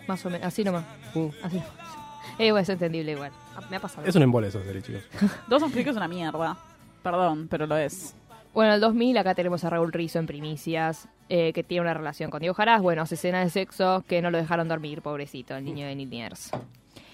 [0.06, 0.84] Más o menos, así nomás.
[1.14, 1.26] Mm.
[1.42, 1.62] Así.
[2.40, 3.32] Eh, bueno, es entendible igual.
[3.56, 4.06] Ah, Me ha pasado.
[4.06, 5.02] Es un embole esa serie, chicos.
[5.48, 6.56] Dawson's Creek es una mierda.
[7.02, 8.14] Perdón, pero lo es.
[8.54, 11.94] Bueno, en el 2000 acá tenemos a Raúl Rizzo en Primicias, eh, que tiene una
[11.94, 12.80] relación con Diego Jarás.
[12.80, 16.50] Bueno, hace escenas de sexo que no lo dejaron dormir, pobrecito, el niño de Liniers.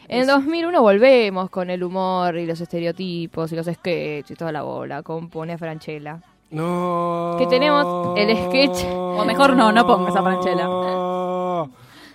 [0.06, 4.52] En el 2001 volvemos con el humor y los estereotipos y los sketches y toda
[4.52, 5.02] la bola.
[5.02, 6.20] Compone a Franchella.
[6.50, 7.36] No.
[7.38, 8.84] Que tenemos el sketch.
[8.86, 10.68] O mejor no, no pongas a Franchella.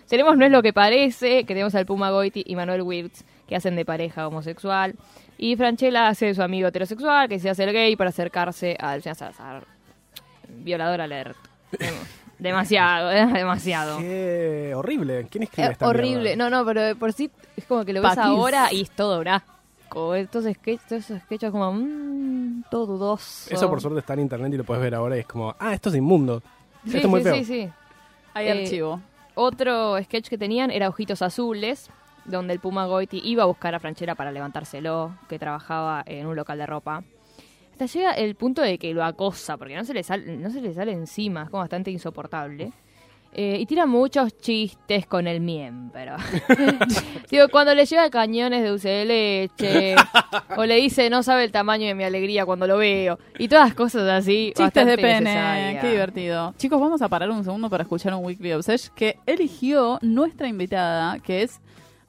[0.08, 3.56] Tenemos No es lo que parece, que tenemos al Puma Goiti y Manuel Wirtz, que
[3.56, 4.96] hacen de pareja homosexual.
[5.38, 9.02] Y Franchella hace de su amigo heterosexual, que se hace el gay para acercarse al
[9.02, 9.64] señor Salazar.
[10.48, 11.49] Violador alert.
[11.72, 11.94] Dem-
[12.40, 13.98] demasiado, eh, demasiado.
[14.00, 15.28] Qué horrible.
[15.30, 16.36] ¿Quién escribe Es esta horrible.
[16.36, 16.50] mierda?
[16.50, 18.24] No, no, pero de por sí es como que lo ves Paquis.
[18.32, 20.16] ahora y es todo brasco.
[20.16, 23.54] Estos sketches, todos esos sketches como mmm, todo dudoso.
[23.54, 25.74] Eso por suerte está en internet y lo puedes ver ahora y es como, ah,
[25.74, 26.42] esto es inmundo.
[26.86, 27.36] Sí, esto es muy sí, feo.
[27.36, 27.70] sí, sí.
[28.36, 29.02] Hay Eh, archivo.
[29.36, 31.90] Otro sketch que tenían era Ojitos Azules,
[32.26, 36.36] donde el Puma Goiti iba a buscar a Franchera para levantárselo, que trabajaba en un
[36.36, 37.04] local de ropa.
[37.80, 40.60] Hasta llega el punto de que lo acosa, porque no se le, sal- no se
[40.60, 42.74] le sale encima, es como bastante insoportable.
[43.32, 46.18] Eh, y tira muchos chistes con el miembro.
[47.32, 49.96] Digo, cuando le lleva cañones de dulce de leche,
[50.58, 53.74] o le dice no sabe el tamaño de mi alegría cuando lo veo, y todas
[53.76, 54.52] cosas así.
[54.58, 55.82] Chistes de pene, necesarias.
[55.82, 56.54] qué divertido.
[56.58, 61.18] Chicos, vamos a parar un segundo para escuchar un Weekly Obsession que eligió nuestra invitada,
[61.20, 61.62] que es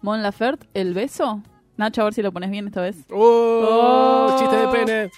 [0.02, 1.42] Mon Laferte, El Beso.
[1.76, 2.96] Nacho, a ver si lo pones bien esta vez.
[3.12, 4.34] ¡Oh!
[4.36, 5.10] Chiste de pene.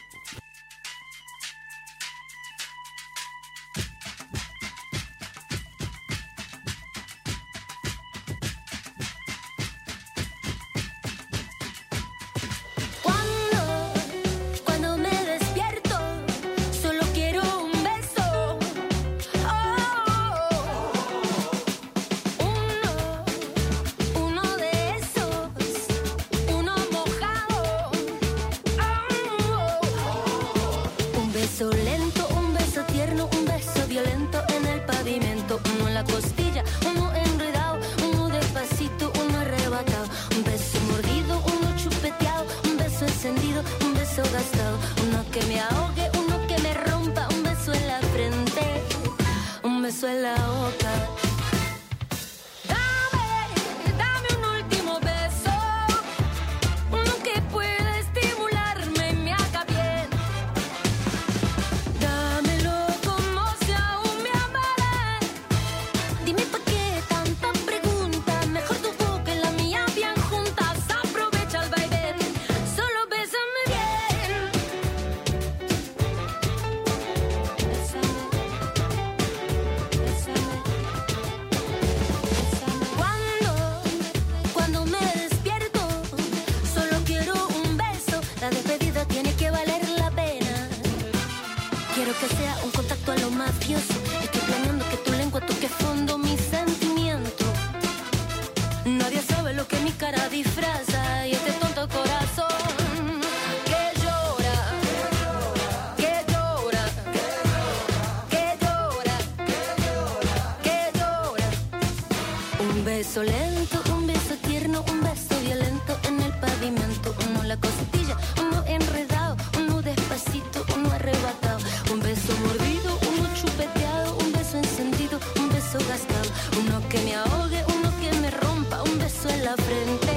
[126.93, 130.13] Que me ahogue, uno que me rompa, un beso en la frente,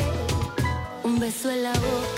[1.03, 2.14] un beso en la boca.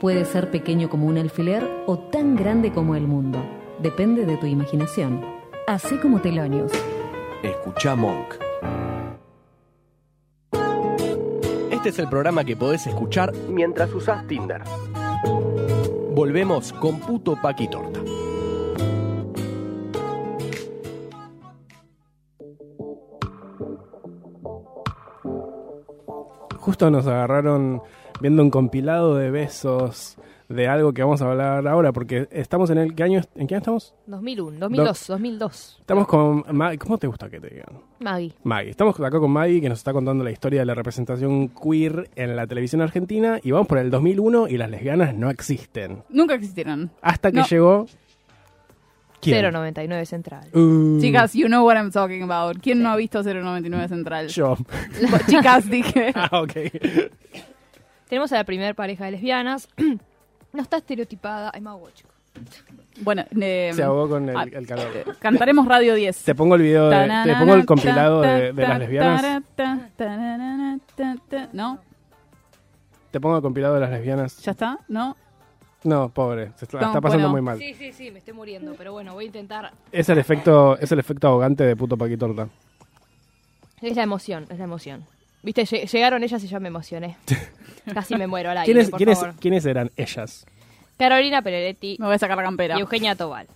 [0.00, 3.38] Puede ser pequeño como un alfiler o tan grande como el mundo.
[3.78, 5.24] Depende de tu imaginación.
[5.66, 6.72] Así como Telonius.
[7.42, 8.34] Escucha Monk.
[11.70, 14.62] Este es el programa que podés escuchar mientras usás Tinder.
[16.14, 18.00] Volvemos con Puto Paqui Torta.
[26.58, 27.80] Justo nos agarraron
[28.20, 30.16] viendo un compilado de besos
[30.48, 32.94] de algo que vamos a hablar ahora, porque estamos en el...
[32.94, 33.94] ¿Qué año, ¿En qué año estamos?
[34.06, 35.76] 2001, 2002, 2002.
[35.80, 36.44] Estamos con...
[36.52, 37.80] Ma- ¿Cómo te gusta que te digan?
[37.98, 38.32] Maggie.
[38.44, 38.70] Maggie.
[38.70, 42.36] Estamos acá con Maggie que nos está contando la historia de la representación queer en
[42.36, 46.04] la televisión argentina y vamos por el 2001 y las lesbianas no existen.
[46.10, 46.92] Nunca existieron.
[47.02, 47.46] Hasta que No.
[47.46, 47.86] llegó...
[49.20, 49.42] ¿Quién?
[49.50, 50.46] 099 Central.
[50.54, 52.58] Uh, Chicas, you know what I'm talking about.
[52.62, 54.28] ¿Quién no ha visto 099 Central?
[54.28, 54.56] Yo.
[55.26, 56.12] Chicas, dije.
[56.14, 56.52] ah, ok.
[58.08, 59.68] Tenemos a la primera pareja de lesbianas.
[60.52, 61.50] no está estereotipada.
[61.52, 62.10] Ay, me hago chico.
[63.00, 65.16] Bueno, eh, Se ahogó con el, ah, el calor.
[65.18, 66.24] cantaremos Radio 10.
[66.24, 69.42] Te pongo el video, de, te pongo el compilado de, de las lesbianas.
[71.52, 71.78] ¿No?
[73.10, 74.38] Te pongo el compilado de las lesbianas.
[74.42, 74.78] ¿Ya está?
[74.88, 75.16] ¿No?
[75.84, 77.32] No, pobre, se está, No, está pasando bueno.
[77.32, 77.58] muy mal.
[77.58, 78.74] Sí, sí, sí, me estoy muriendo.
[78.76, 79.72] Pero bueno, voy a intentar.
[79.92, 82.48] Es el efecto, es el efecto ahogante de puto paquitorta.
[83.80, 85.04] Es la emoción, es la emoción.
[85.46, 87.16] Viste, lle- llegaron ellas y ya me emocioné.
[87.94, 89.34] Casi me muero al aire, ¿Quiénes, por quiénes, favor.
[89.38, 90.44] ¿Quiénes eran ellas?
[90.98, 92.76] Carolina Pereretti Me voy a sacar la campera.
[92.76, 93.46] y Eugenia Tobal.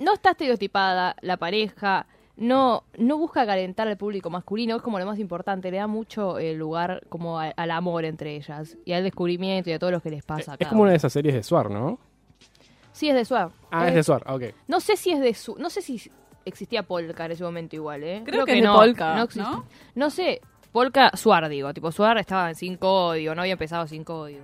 [0.00, 2.06] No está estereotipada la pareja,
[2.36, 6.40] no, no busca calentar al público masculino, es como lo más importante, le da mucho
[6.40, 10.00] eh, lugar como a- al amor entre ellas y al descubrimiento y a todo lo
[10.00, 10.56] que les pasa.
[10.58, 12.00] Es como una de esas series de Suar, ¿no?
[12.92, 13.50] Sí, es de Suar.
[13.70, 14.42] Ah, es de Suar, ok.
[14.66, 16.10] No sé si es de su, no sé si
[16.44, 18.22] existía Polka en ese momento igual, ¿eh?
[18.26, 19.64] Creo que es de no, Polka, no, ¿no?
[19.94, 20.40] No sé,
[20.72, 24.40] Polka Suar digo, tipo Suar estaba sin código, no había empezado sin código,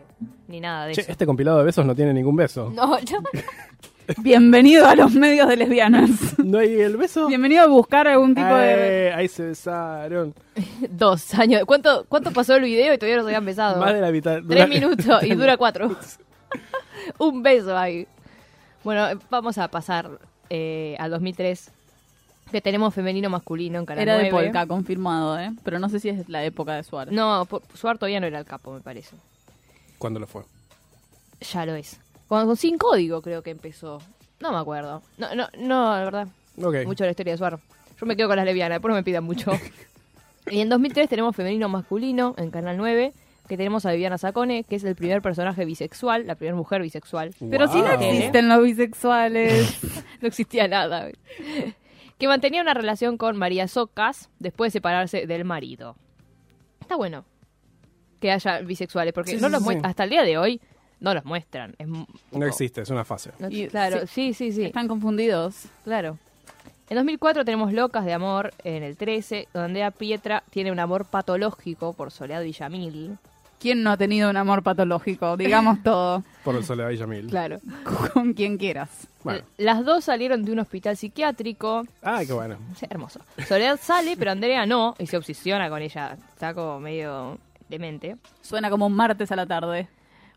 [0.46, 1.10] ni nada de Che, eso.
[1.12, 2.70] este compilado de besos no tiene ningún beso.
[2.74, 2.98] No, no.
[4.22, 6.38] Bienvenido a los medios de lesbianas.
[6.38, 7.26] ¿No hay el beso?
[7.26, 9.12] Bienvenido a buscar algún tipo de...
[9.14, 10.34] Ahí se besaron.
[10.90, 11.62] Dos años.
[11.66, 13.78] ¿Cuánto, ¿Cuánto pasó el video y todavía no se había empezado?
[13.80, 14.40] Más de la mitad.
[14.48, 15.94] Tres minutos y dura cuatro.
[17.18, 18.06] Un beso ahí.
[18.82, 20.08] Bueno, vamos a pasar
[20.48, 21.70] eh, al 2003,
[22.51, 24.46] que tenemos femenino masculino en Canal Era de 9.
[24.46, 25.53] Polka, confirmado, ¿eh?
[25.64, 27.12] Pero no sé si es la época de Suárez.
[27.12, 29.16] No, Suar todavía no era el capo, me parece.
[29.99, 30.42] ¿Cuándo lo fue?
[31.40, 32.01] Ya lo es.
[32.28, 34.01] Con, con sin código creo que empezó.
[34.40, 35.03] No me acuerdo.
[35.16, 36.28] No, no, no, la verdad.
[36.62, 36.86] Ok.
[36.86, 37.59] Mucho de la historia de Suar.
[38.01, 39.53] Yo me quedo con las lesbianas, después no me pidan mucho.
[40.51, 43.12] y en 2003 tenemos femenino masculino en Canal 9,
[43.49, 47.34] que tenemos a Viviana Sacone, que es el primer personaje bisexual, la primera mujer bisexual.
[47.51, 49.78] Pero si no existen los bisexuales.
[50.20, 51.09] no existía nada.
[52.18, 55.96] Que mantenía una relación con María Socas después de separarse del marido.
[56.80, 57.24] Está bueno
[58.20, 59.78] que haya bisexuales, porque Sí, no sí, los sí.
[59.84, 60.60] hasta el día de hoy
[60.98, 61.76] no los muestran.
[61.78, 63.30] Es mu- No existe, es una fase.
[63.38, 64.64] no- Y- claro, sí, sí, sí.
[64.64, 65.66] Están confundidos.
[65.84, 66.18] Claro.
[66.90, 71.04] En 2004 tenemos Locas de Amor en el 13, donde a Pietra tiene un amor
[71.04, 73.18] patológico por Soledad Villamil.
[73.59, 75.36] ¿Quién no ha tenido un amor patológico?
[75.36, 76.22] Digamos todo.
[76.44, 77.26] Por el Soledad Villamil.
[77.26, 77.61] Claro.
[78.14, 79.09] Con quien quieras.
[79.24, 79.42] Bueno.
[79.56, 81.84] Las dos salieron de un hospital psiquiátrico.
[82.02, 82.56] Ah, qué bueno.
[82.76, 83.20] Sí, hermoso.
[83.46, 86.16] Soledad sale, pero Andrea no, y se obsesiona con ella.
[86.32, 87.38] Está como medio
[87.68, 88.16] demente.
[88.40, 89.88] Suena como un martes a la tarde.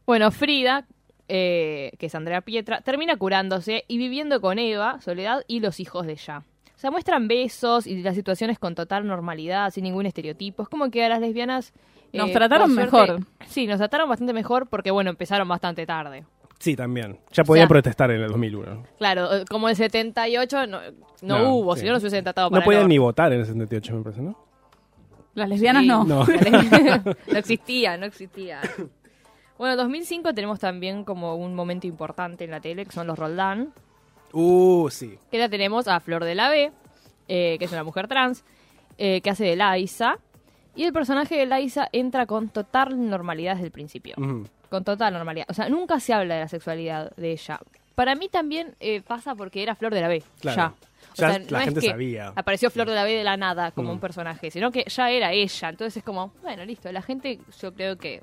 [0.05, 0.85] Bueno, Frida,
[1.27, 6.05] eh, que es Andrea Pietra, termina curándose y viviendo con Eva, Soledad y los hijos
[6.07, 6.43] de ella.
[6.75, 10.63] O sea, muestran besos y las situaciones con total normalidad, sin ningún estereotipo.
[10.63, 11.71] Es como que a las lesbianas...
[12.13, 13.27] eh, Nos trataron por suerte- mejor.
[13.47, 16.25] Sí, nos trataron bastante mejor porque, bueno, empezaron bastante tarde.
[16.59, 17.19] Sí, también.
[17.31, 18.83] Ya podían O sea- protestar en el 2001.
[18.99, 20.79] Claro, eh, como el 78 no,
[21.23, 21.81] no, No, hubo, sí.
[21.81, 24.03] si no nos hubiesen tratado No para podían el ni votar en el 78, me
[24.03, 24.37] parece, ¿no?
[25.33, 25.87] Las lesbianas Sí.
[25.87, 26.03] no.
[26.03, 26.25] No.
[27.31, 28.61] no existía, no existía.
[29.57, 33.73] Bueno, 2005 tenemos también como un momento importante en la tele, que son los Roldán.
[34.33, 35.17] Uh, sí.
[35.31, 36.71] Que la tenemos a Flor de la B,
[37.27, 38.43] eh, que es una mujer trans,
[38.97, 40.17] eh, que hace de Laisa.
[40.75, 44.15] Y el personaje de Laisa entra con total normalidad desde el principio.
[44.69, 45.45] Con total normalidad.
[45.49, 47.59] O sea, nunca se habla de la sexualidad de ella.
[47.95, 50.23] Para mí también eh, pasa porque era Flor de la B.
[50.39, 50.55] Claro.
[50.57, 50.67] Ya.
[50.67, 52.31] O Ya sea, la no gente es que sabía.
[52.35, 53.93] Apareció Flor de la B de la nada como Mm.
[53.95, 55.69] un personaje, sino que ya era ella.
[55.69, 56.89] Entonces es como, bueno, listo.
[56.91, 58.21] La gente, yo creo que.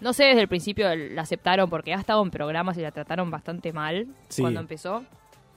[0.00, 3.30] No sé, desde el principio la aceptaron porque ha estado en programas y la trataron
[3.30, 4.42] bastante mal Sí.
[4.42, 5.04] cuando empezó.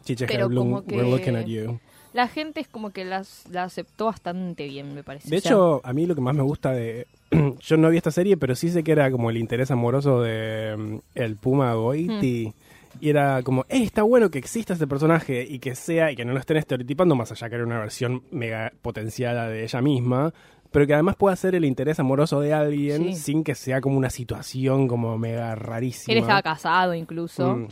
[0.03, 1.79] Chiche Pero como que- we're looking at you.
[2.13, 5.29] La gente es como que las, la aceptó bastante bien, me parece.
[5.29, 7.05] De O sea, hecho, a mí lo que más me gusta de...
[7.59, 10.75] Yo no vi esta serie, pero sí sé que era como el interés amoroso de
[10.77, 12.51] mm, el Puma Goiti.
[12.99, 16.25] Y era como, eh, está bueno que exista este personaje y que sea, y que
[16.25, 20.33] no lo estén estereotipando, más allá que era una versión mega potenciada de ella misma,
[20.71, 23.15] pero que además pueda ser el interés amoroso de alguien Sí.
[23.15, 26.11] sin que sea como una situación como mega rarísima.
[26.13, 27.55] él estaba casado incluso.
[27.57, 27.67] Mm.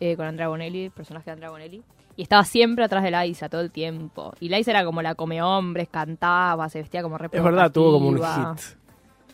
[0.00, 1.82] eh, con Andrea Bonelli, el personaje de Andrea Bonelli.
[2.16, 4.34] Y estaba siempre atrás de Liza todo el tiempo.
[4.40, 7.92] Y Liza era como la come hombres, cantaba, se vestía como re Es verdad, tuvo
[7.92, 8.76] como un hit.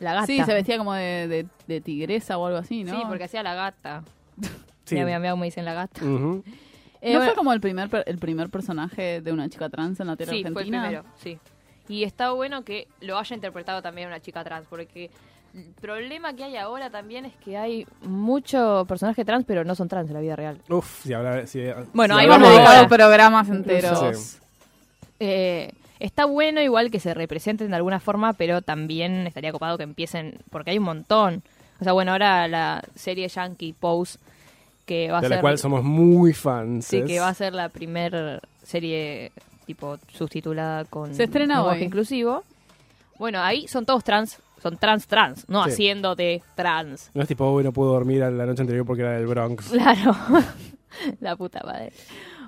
[0.01, 0.26] La gata.
[0.26, 2.97] Sí, se vestía como de, de- de tigresa o algo así, ¿no?
[2.97, 4.03] Sí, porque hacía la gata.
[4.85, 4.95] Sí.
[4.95, 6.01] Mira, mira, mira cómo me dicen la gata.
[6.01, 6.05] Eh,
[7.12, 10.07] ¿No bueno, fue como el primer, per- el primer personaje de una chica trans en
[10.07, 10.83] la tele sí, fue el argentina?
[10.83, 11.39] primero, sí.
[11.89, 15.11] Y está bueno que lo haya interpretado también una chica trans, porque
[15.55, 19.89] el problema que hay ahora también es que hay muchos personajes trans, pero no son
[19.89, 20.61] trans en la vida real.
[20.69, 21.61] Uf, si habla, si,
[21.93, 24.17] Bueno, si ahí vamos de- a programas enteros.
[24.19, 24.39] Sí.
[25.21, 29.85] Eh, está bueno igual que se representen de alguna forma, pero también estaría copado que
[29.85, 31.43] empiecen, porque hay un montón.
[31.81, 34.19] O sea, bueno, ahora la serie Yankee Pose,
[34.87, 35.37] que va a de ser...
[35.37, 36.87] la cual somos muy fans.
[36.87, 39.33] Sí, que va a ser la primer serie
[39.67, 41.83] tipo subtitulada con Se estrena hoy.
[41.83, 42.43] inclusivo.
[43.19, 45.71] Bueno, ahí son todos trans, son trans trans, no Sí.
[45.71, 47.11] haciendo de trans.
[47.15, 49.69] No es tipo, hoy no puedo dormir a la noche anterior porque era del Bronx.
[49.73, 50.17] Claro,
[51.21, 51.93] la puta madre.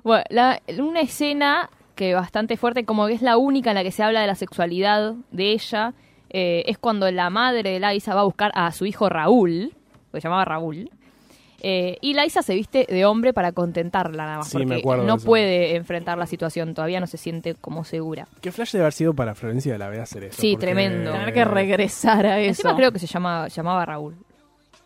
[0.02, 3.92] Bueno, la- una escena que bastante fuerte, como que es la única en la que
[3.92, 5.92] se habla de la sexualidad de ella,
[6.30, 9.74] eh, es cuando la madre de Liza va a buscar a su hijo Raúl,
[10.12, 10.90] que se llamaba Raúl,
[11.62, 15.18] eh, y Liza se viste de hombre para contentarla nada más, Sí, me porque no
[15.18, 18.26] puede enfrentar la situación, todavía no se siente como segura.
[18.40, 20.40] ¿Qué flash debe haber sido para Florencia de la Vega hacer eso?
[20.40, 21.12] Sí, Porque- tremendo.
[21.12, 22.48] Tener que regresar a eso.
[22.62, 24.14] Encima creo que se llama, llamaba Raúl.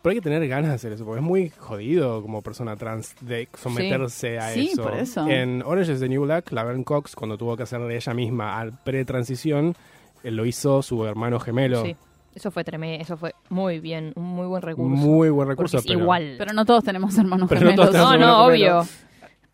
[0.01, 3.15] Pero hay que tener ganas de hacer eso, porque es muy jodido como persona trans
[3.21, 4.83] de someterse a Sí, eso.
[4.83, 5.27] por eso.
[5.27, 8.59] En Orange is the New Black, Laverne Cox, cuando tuvo que hacer de ella misma
[8.59, 9.75] al pre-transición,
[10.23, 11.83] eh, lo hizo su hermano gemelo.
[11.83, 11.95] Sí,
[12.35, 14.89] eso fue tremendo, eso fue muy bien, un muy buen recurso.
[14.89, 16.35] Muy buen recurso, pero- igual.
[16.37, 17.91] Pero no todos tenemos hermanos Pero no gemelos.
[17.91, 18.83] tenemos No, no, obvio.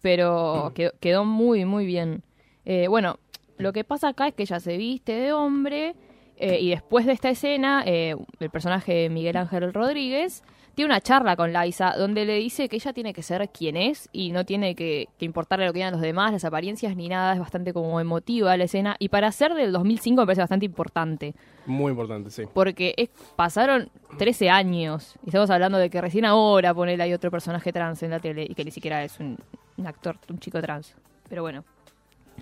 [0.02, 2.24] Pero quedó, quedó muy, muy bien.
[2.66, 3.20] Eh, bueno,
[3.58, 5.96] lo que pasa acá es que ella se viste de hombre
[6.38, 10.44] eh, y después de esta escena, eh, el personaje de Miguel Ángel Rodríguez
[10.76, 14.10] tiene una charla con Liza donde le dice que ella tiene que ser quien es
[14.12, 17.34] y no tiene que, que importarle lo que digan los demás, las apariencias ni nada.
[17.34, 18.96] Es bastante como emotiva la escena.
[19.00, 21.34] Y para ser del 2005 me parece bastante importante.
[21.66, 22.44] Muy importante, sí.
[22.54, 27.30] Porque es- pasaron 13 años y estamos hablando de que recién ahora poner hay otro
[27.32, 29.38] personaje trans en la tele y que ni siquiera es un,
[29.78, 30.96] un actor, un chico trans.
[31.30, 31.64] Pero bueno.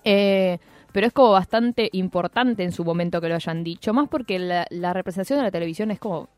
[0.04, 0.58] Eh,
[0.92, 4.66] pero es como bastante importante en su momento que lo hayan dicho, más porque la,
[4.70, 6.30] la representación de la televisión es como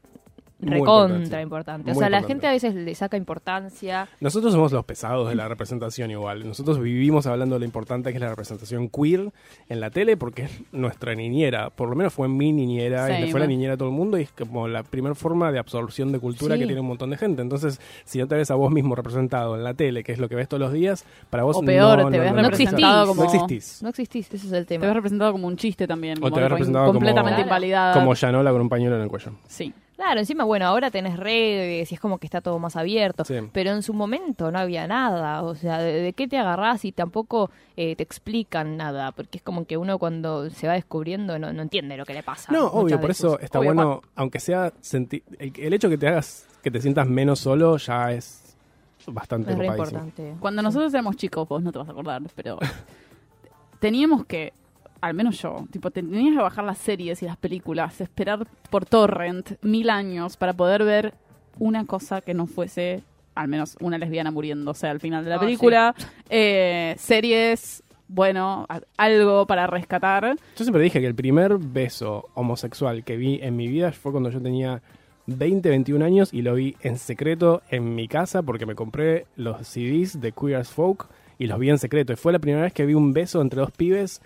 [0.62, 1.42] recontra importante.
[1.42, 1.92] importante.
[1.92, 4.08] O sea, la gente a veces le saca importancia.
[4.20, 6.48] Nosotros somos los pesados de la representación igual.
[6.48, 9.32] Nosotros vivimos hablando de lo importante que es la representación queer
[9.70, 11.70] en la tele porque es nuestra niñera.
[11.70, 14.18] Por lo menos fue mi niñera y le fue la niñera a todo el mundo
[14.18, 16.62] y es como la primera forma de absorción de cultura Sí.
[16.62, 17.42] que tiene un montón de gente.
[17.42, 20.30] Entonces, si no te ves a vos mismo representado en la tele, que es lo
[20.30, 23.04] que ves todos los días, para vos O peor, no, te no, ves no, representado
[23.04, 23.08] existís.
[23.08, 23.84] como- No existís.
[23.84, 24.94] No existís, ese es el Te ves tema.
[24.94, 26.18] representado como un chiste también.
[26.18, 27.94] O como te ves representado como- completamente invalidado.
[28.00, 29.32] Como Yanola con un pañuelo en el cuello.
[29.48, 29.74] Sí.
[30.02, 33.24] Claro, encima, bueno, ahora tenés redes y es como que está todo más abierto.
[33.24, 33.36] Sí.
[33.54, 35.44] Pero en su momento no había nada.
[35.44, 39.12] O sea, ¿de, de qué te agarrás y tampoco eh, te explican nada?
[39.12, 42.24] Porque es como que uno cuando se va descubriendo no, no entiende lo que le
[42.24, 42.52] pasa.
[42.52, 43.26] No, obvio, por veces.
[43.26, 46.82] eso está Obvio, bueno, aunque sea senti- el, el hecho que te hagas, que te
[46.82, 48.58] sientas menos solo ya es
[49.06, 50.36] bastante Es importante.
[50.40, 52.58] Cuando nosotros éramos chicos, vos no te vas a acordar, pero
[53.80, 54.54] teníamos que,
[55.02, 59.54] al menos yo, tipo, tenías que bajar las series y las películas, esperar por torrent
[59.64, 61.14] mil años para poder ver
[61.60, 63.04] una cosa que no fuese,
[63.36, 65.96] al menos una lesbiana muriéndose al final de la Ah, película,
[66.30, 70.36] eh, series, bueno, algo para rescatar.
[70.58, 74.30] Yo siempre dije que el primer beso homosexual que vi en mi vida fue cuando
[74.30, 74.82] yo tenía
[75.28, 79.66] 20, 21 años y lo vi en secreto en mi casa porque me compré los
[79.68, 82.12] CDs de Queer as Folk y los vi en secreto.
[82.14, 84.22] Y fue la primera vez que vi un beso entre dos pibes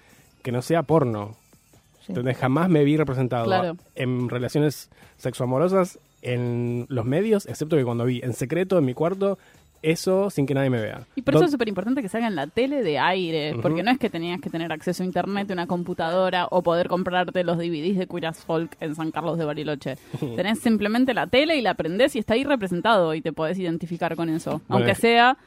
[0.45, 1.35] que no sea porno.
[2.05, 2.05] Sí.
[2.09, 3.77] Entonces jamás me vi representado Claro.
[3.95, 9.37] en relaciones sexoamorosas en los medios, excepto que cuando vi en secreto en mi cuarto
[9.81, 11.01] eso sin que nadie me vea.
[11.15, 13.91] Y por eso es súper importante que salga en la tele de aire, porque no
[13.91, 17.97] es que tenías que tener acceso a internet, una computadora o poder comprarte los DVDs
[17.97, 19.97] de Queer as Folk en San Carlos de Bariloche.
[20.35, 24.15] Tenés simplemente la tele y la aprendés y está ahí representado y te podés identificar
[24.15, 24.61] con eso.
[24.69, 25.37] Aunque sea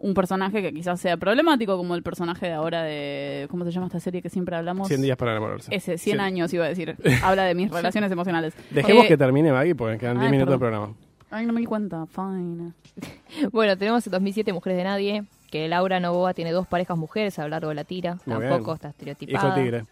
[0.00, 3.46] un personaje que quizás sea problemático, como el personaje de ahora de...
[3.50, 4.86] ¿Cómo se llama esta serie que siempre hablamos?
[4.88, 5.74] 100 días para enamorarse.
[5.74, 6.20] Ese, 100 Sí.
[6.22, 6.96] años iba a decir.
[7.22, 8.54] Habla de mis relaciones emocionales.
[8.70, 10.94] Dejemos Eh, que termine Maggie porque quedan 10 ay, minutos de programa.
[11.30, 12.06] Ay, no me di cuenta.
[12.06, 12.72] Fine.
[13.52, 17.42] Bueno, tenemos en 2007 Mujeres de Nadie, que Laura Novoa tiene dos parejas mujeres a
[17.42, 18.14] lo largo de la tira.
[18.26, 18.74] Muy Tampoco bien.
[18.74, 19.54] está Hijo estereotipada.
[19.54, 19.84] tigre.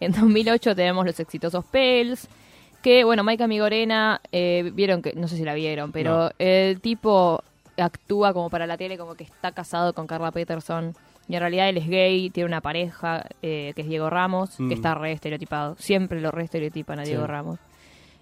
[0.00, 2.28] En 2008 tenemos los exitosos Pels,
[2.82, 6.30] que, bueno, Maika Migorena, eh, vieron que, no sé si la vieron, pero No.
[6.38, 7.42] el tipo
[7.78, 10.94] actúa como para la tele, como que está casado con Carla Peterson.
[11.28, 14.68] Y en realidad él es gay, tiene una pareja eh, que es Diego Ramos, Mm.
[14.68, 15.76] que está re estereotipado.
[15.78, 17.28] Siempre lo re estereotipan a Diego Sí.
[17.28, 17.58] Ramos.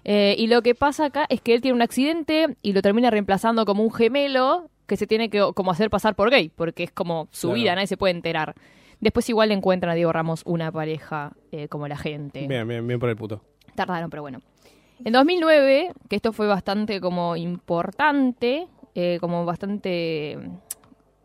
[0.03, 3.09] Eh, y lo que pasa acá es que él tiene un accidente y lo termina
[3.09, 6.91] reemplazando como un gemelo que se tiene que como hacer pasar por gay, porque es
[6.91, 7.55] como su Claro.
[7.61, 8.55] vida, nadie se puede enterar.
[9.01, 12.47] Después igual le encuentran a Diego Ramos una pareja eh, como la gente.
[12.47, 13.41] Bien, bien, bien por el puto.
[13.75, 14.41] Tardaron, pero bueno.
[15.05, 18.67] En 2009, que esto fue bastante como importante,
[18.99, 20.39] eh, como bastante...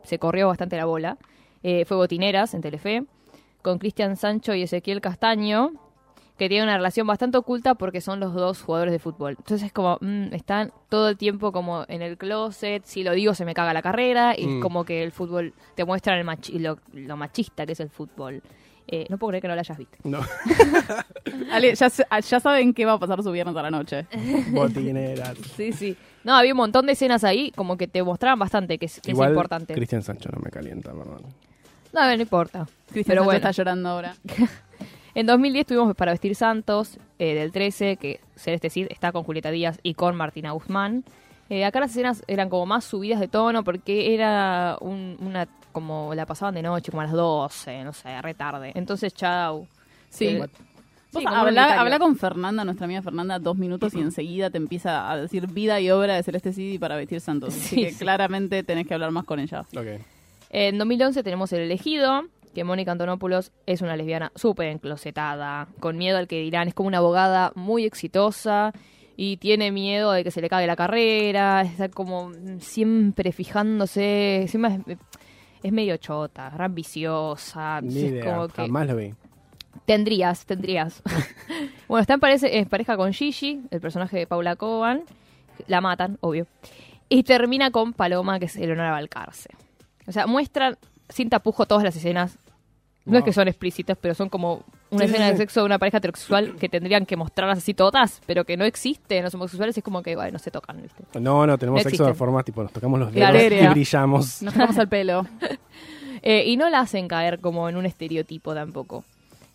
[0.03, 1.17] se corrió bastante la bola,
[1.63, 3.03] eh, fue Botineras en Telefe,
[3.63, 5.71] con Cristian Sancho y Ezequiel Castaño,
[6.37, 9.35] que tienen una relación bastante oculta porque son los dos jugadores de fútbol.
[9.37, 13.33] Entonces es como, mm, están todo el tiempo como en el closet, si lo digo
[13.33, 14.59] se me caga la carrera, y Mm.
[14.61, 18.41] como que el fútbol te muestra el machi- lo, lo machista que es el fútbol.
[18.87, 19.97] Eh, no puedo creer que no lo hayas visto.
[20.03, 20.19] No.
[21.51, 21.87] Ale, ya,
[22.19, 24.07] ya saben qué va a pasar su viernes a la noche.
[24.51, 25.37] Botineras.
[25.55, 25.95] Sí, sí.
[26.23, 29.11] No, había un montón de escenas ahí como que te mostraban bastante que es, que
[29.11, 29.73] es Igual, importante.
[29.73, 31.23] Cristian Sancho no me calienta, perdón.
[31.93, 32.65] No, no importa.
[32.89, 33.37] Cristian Pero Sancho bueno.
[33.37, 34.15] está llorando ahora.
[35.15, 39.51] En 2010 tuvimos Para Vestir Santos, eh, del 13, que Celeste Cid está con Julieta
[39.51, 41.03] Díaz y con Martina Guzmán.
[41.49, 46.13] Eh, acá las escenas eran como más subidas de tono porque era un- una como
[46.15, 48.71] la pasaban de noche, como a las 12, no sé, re tarde.
[48.75, 49.67] Entonces, chau.
[50.09, 50.27] Sí.
[50.27, 50.47] Eh,
[51.11, 55.17] sí, habla, habla con Fernanda, nuestra amiga Fernanda, dos minutos y enseguida te empieza a
[55.17, 57.49] decir vida y obra de Celeste Cid para vestir santos.
[57.55, 57.97] Así Sí, que sí.
[57.99, 59.61] claramente tenés que hablar más con ella.
[59.75, 60.01] Ok.
[60.51, 62.21] En 2011 tenemos El Elegido,
[62.53, 66.87] que Mónica Antonopoulos es una lesbiana súper enclosetada, con miedo al que dirán, es como
[66.87, 68.71] una abogada muy exitosa
[69.15, 74.75] y tiene miedo de que se le cague la carrera, está como siempre fijándose, encima
[74.87, 74.97] es,
[75.63, 79.13] es medio chota, re ambiciosa, Ni es idea, como que jamás lo vi.
[79.85, 81.01] tendrías, tendrías.
[81.87, 85.03] bueno, está en parece- en pareja con Gigi, el personaje de Paula Coban,
[85.67, 86.47] la matan, obvio,
[87.09, 89.49] y termina con Paloma, que es Eleonora Balcarce.
[90.07, 90.77] O sea, muestran
[91.09, 92.37] sin tapujo todas las escenas.
[93.05, 95.65] No es que son explícitas, pero son como una Sí, sí, escena de sexo de
[95.65, 99.23] una pareja heterosexual que tendrían que mostrarlas así todas, pero que no existen.
[99.23, 101.03] Los homosexuales es como que, bueno, se tocan, ¿viste?
[101.19, 102.15] No, no, tenemos No sexo de existen.
[102.15, 104.41] forma tipo, nos tocamos los dedos y brillamos.
[104.41, 105.25] Nos tomamos el pelo.
[106.25, 109.03] Eh, y no la hacen caer como en un estereotipo tampoco.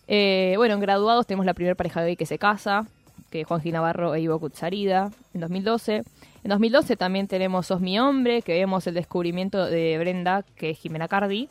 [0.07, 2.85] Eh, bueno, en graduados tenemos la primera pareja gay que se casa,
[3.31, 5.95] que es Juan Gil Navarro e Ivo Kutsarida, en 2012.
[6.43, 10.77] En 2012 también tenemos Sos mi hombre, que vemos el descubrimiento de Brenda, que es
[10.77, 11.49] Jimena Cardi,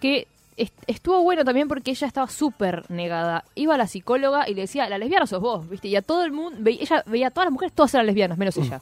[0.00, 3.44] que estuvo bueno también porque ella estaba súper negada.
[3.54, 5.88] Iba a la psicóloga y le decía, la lesbiana sos vos, ¿viste?
[5.88, 8.38] Y a todo el mundo, ve- ella veía a todas las mujeres, todas eran lesbianas,
[8.38, 8.80] menos ella.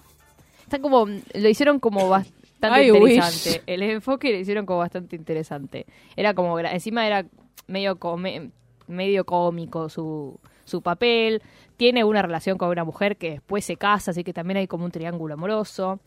[0.64, 3.50] Está como, lo hicieron como bastante I interesante.
[3.50, 3.60] wish.
[3.66, 5.86] El enfoque lo hicieron como bastante interesante.
[6.16, 7.24] Era como, encima era
[7.66, 8.50] medio, come-
[8.86, 11.42] medio cómico su, su papel.
[11.76, 14.84] Tiene una relación con una mujer que después se casa, así que también hay como
[14.84, 16.00] un triángulo amoroso.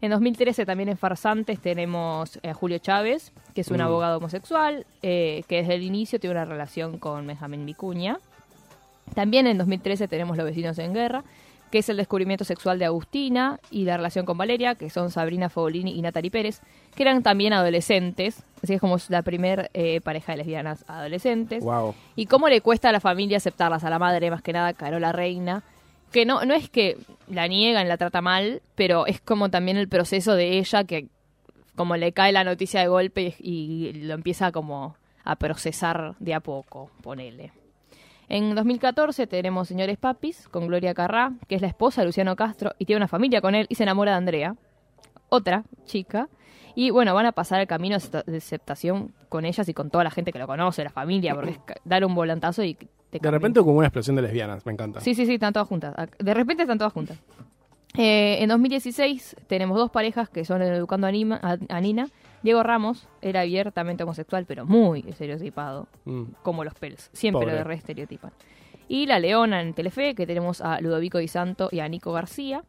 [0.00, 3.82] En 2013 también en Farsantes tenemos a Julio Chávez, que es un Mm.
[3.82, 8.20] abogado homosexual, eh, que desde el inicio tiene una relación con Benjamín Vicuña.
[9.14, 11.24] También en 2013 tenemos Los vecinos en guerra,
[11.70, 15.48] que es el descubrimiento sexual de Agustina y la relación con Valeria, que son Sabrina
[15.48, 16.60] Fogolini y Natalie Pérez,
[16.94, 21.64] que eran también adolescentes, así es como la primer eh, pareja de lesbianas adolescentes.
[21.64, 21.94] Wow.
[22.16, 25.12] Y cómo le cuesta a la familia aceptarlas, a la madre más que nada, Carola
[25.12, 25.62] Reina,
[26.12, 26.96] que no, no es que
[27.28, 31.08] la niegan, la trata mal, pero es como también el proceso de ella que
[31.76, 36.34] como le cae la noticia de golpe y, y lo empieza como a procesar de
[36.34, 37.52] a poco, ponele.
[38.28, 42.72] En 2014 tenemos Señores Papis con Gloria Carrá, que es la esposa de Luciano Castro
[42.78, 44.54] y tiene una familia con él y se enamora de Andrea,
[45.30, 46.28] otra chica.
[46.74, 49.90] Y bueno, van a pasar el camino de acepta- de aceptación con ellas y con
[49.90, 53.18] toda la gente que lo conoce, la familia, porque es dar un volantazo y te
[53.18, 55.00] De repente como una explosión de lesbianas, me encanta.
[55.00, 55.94] Sí, sí, sí, están todas juntas.
[56.18, 57.18] De repente están todas juntas.
[57.96, 62.06] Eh, en 2016 tenemos dos parejas que son Educando a, Nima- a- a Nina.
[62.42, 66.22] Diego Ramos era abiertamente homosexual, pero muy estereotipado, Mm.
[66.42, 67.10] como los Pels.
[67.12, 67.58] Siempre Pobre.
[67.58, 68.32] lo re estereotipan.
[68.88, 72.62] Y La Leona en Telefe, que tenemos a Ludovico Di Santo y a Nico García,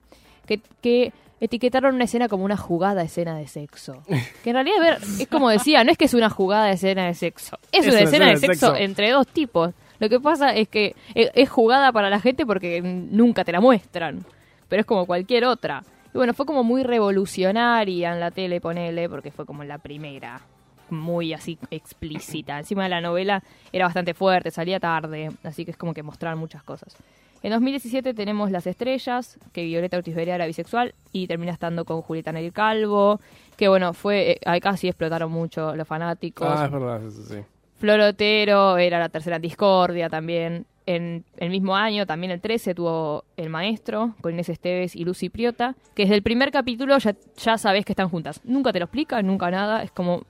[0.45, 4.03] que, que etiquetaron una escena como una jugada escena de sexo.
[4.43, 6.73] Que en realidad, a ver, es como decía, no es que es una jugada de
[6.73, 9.73] escena de sexo, es, una escena de sexo, entre dos tipos.
[9.99, 14.25] Lo que pasa es que es jugada para la gente porque nunca te la muestran,
[14.67, 15.83] pero es como cualquier otra.
[16.13, 20.41] Y bueno, fue como muy revolucionaria en la tele, ponele, porque fue como la primera,
[20.89, 22.57] muy así explícita.
[22.57, 26.39] Encima de la novela era bastante fuerte, salía tarde, así que es como que mostraban
[26.39, 26.95] muchas cosas.
[27.41, 32.01] En 2017 tenemos Las Estrellas, que Violeta Ortiz Berea era bisexual y termina estando con
[32.01, 33.21] Julieta Neri Calvo,
[33.55, 36.47] que bueno, fue eh, ahí casi explotaron mucho los fanáticos.
[36.49, 37.37] Ah, es verdad, sí, sí.
[37.77, 40.65] Florotero era la tercera discordia también.
[40.89, 45.29] En el mismo año, también el 13, tuvo El Maestro con Inés Esteves y Lucy
[45.29, 48.41] Priota, que desde el primer capítulo ya, ya sabes que están juntas.
[48.43, 50.23] Nunca te lo explica, nunca nada, es como,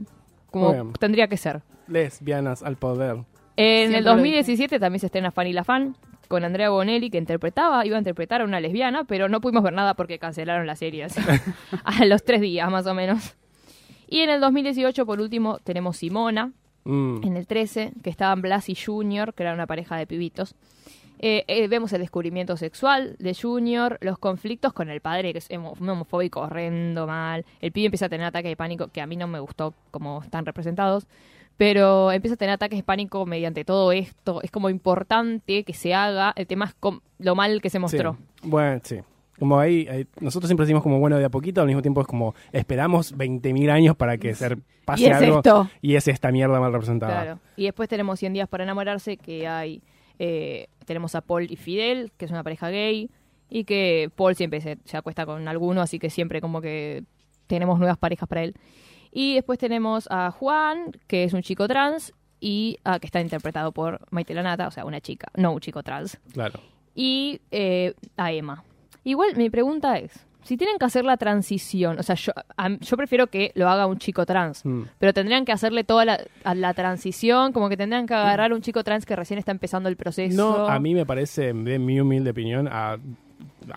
[0.52, 0.92] como bien.
[1.00, 1.62] tendría que ser.
[1.88, 3.24] Lesbianas al poder.
[3.56, 5.96] En Siempre el lo 2017 también se estrena Fanny la Fan
[6.28, 9.72] con Andrea Bonelli, que interpretaba, iba a interpretar a una lesbiana, pero no pudimos ver
[9.72, 11.22] nada porque cancelaron la serie así,
[11.86, 13.38] a los tres días más o menos.
[14.10, 16.52] Y en el 2018, por último, tenemos Simona,
[16.90, 17.22] Mm.
[17.24, 20.56] en el 13, que estaban Blas y Junior, que era una pareja de pibitos.
[21.20, 25.50] Eh, eh, vemos el descubrimiento sexual de Junior, los conflictos con el padre, que es
[25.52, 27.46] homofóbico horrendo, mal.
[27.62, 30.24] El pibe empieza a tener ataques de pánico, que a mí no me gustó como
[30.24, 31.06] están representados,
[31.58, 34.42] pero empieza a tener ataques de pánico mediante todo esto.
[34.42, 36.34] Es como importante que se haga.
[36.36, 36.76] El tema es
[37.20, 38.14] lo mal que se mostró.
[38.14, 38.50] Sí.
[38.50, 39.00] Bueno, sí.
[39.40, 42.08] Como ahí, ahí- nosotros siempre decimos como bueno de a poquito, al mismo tiempo es
[42.08, 45.70] como esperamos 20.000 años para que se pase Y es algo esto.
[45.82, 47.14] y es esta mierda mal representada.
[47.24, 47.40] Claro.
[47.56, 49.82] Y después tenemos 100 días para enamorarse, que hay.
[50.22, 53.10] eh, tenemos a Paul y Fidel, que es una pareja gay,
[53.50, 57.04] y que Paul siempre se, se acuesta con alguno, así que siempre como que
[57.48, 58.54] tenemos nuevas parejas para él.
[59.12, 62.12] Y después tenemos a Juan, que es un chico trans,
[62.42, 65.84] y ah, que está interpretado por Maite Lanata, o sea, una chica, no un chico
[65.84, 66.20] trans.
[66.34, 66.60] Claro.
[66.96, 68.64] Y eh, a Emma.
[69.04, 70.12] Igual mi pregunta es,
[70.44, 73.86] si tienen que hacer la transición, o sea, yo, a- yo prefiero que lo haga
[73.88, 74.84] un chico trans, Mm.
[74.98, 78.56] pero tendrían que hacerle toda la, a la transición, como que tendrían que agarrar a
[78.56, 80.36] un chico trans que recién está empezando el proceso.
[80.36, 82.98] No, a mí me parece, de mi humilde opinión, a, a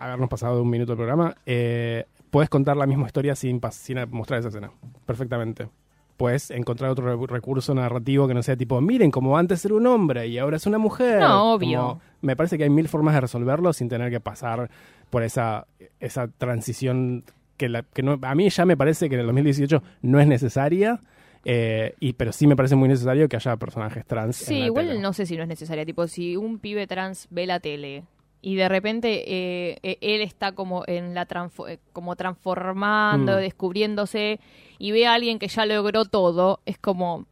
[0.07, 3.99] habernos pasado de un minuto del programa, eh, puedes contar la misma historia sin, sin
[4.11, 4.71] mostrar esa escena.
[5.05, 5.69] Perfectamente.
[6.17, 9.87] Puedes encontrar otro re- recurso narrativo que no sea tipo, miren, como antes era un
[9.87, 11.19] hombre y ahora es una mujer.
[11.21, 11.79] No, obvio.
[11.81, 14.71] Como- me parece que hay mil formas de resolverlo sin tener que pasar
[15.13, 15.67] por esa,
[16.01, 17.25] esa transición
[17.59, 20.27] que, la, que no, a mí ya me parece que en el 2018 no es
[20.27, 21.01] necesaria.
[21.45, 24.37] eh, y, pero sí me parece muy necesario que haya personajes trans.
[24.37, 25.01] Sí, en la igual tele.
[25.01, 25.85] no sé si no es necesaria.
[25.85, 28.05] Tipo, si un pibe trans ve la tele
[28.41, 33.41] y de repente eh, eh, él está como en la transfo- eh, como transformando, Mm.
[33.41, 34.41] descubriéndose
[34.79, 37.27] y ve a alguien que ya logró todo, es como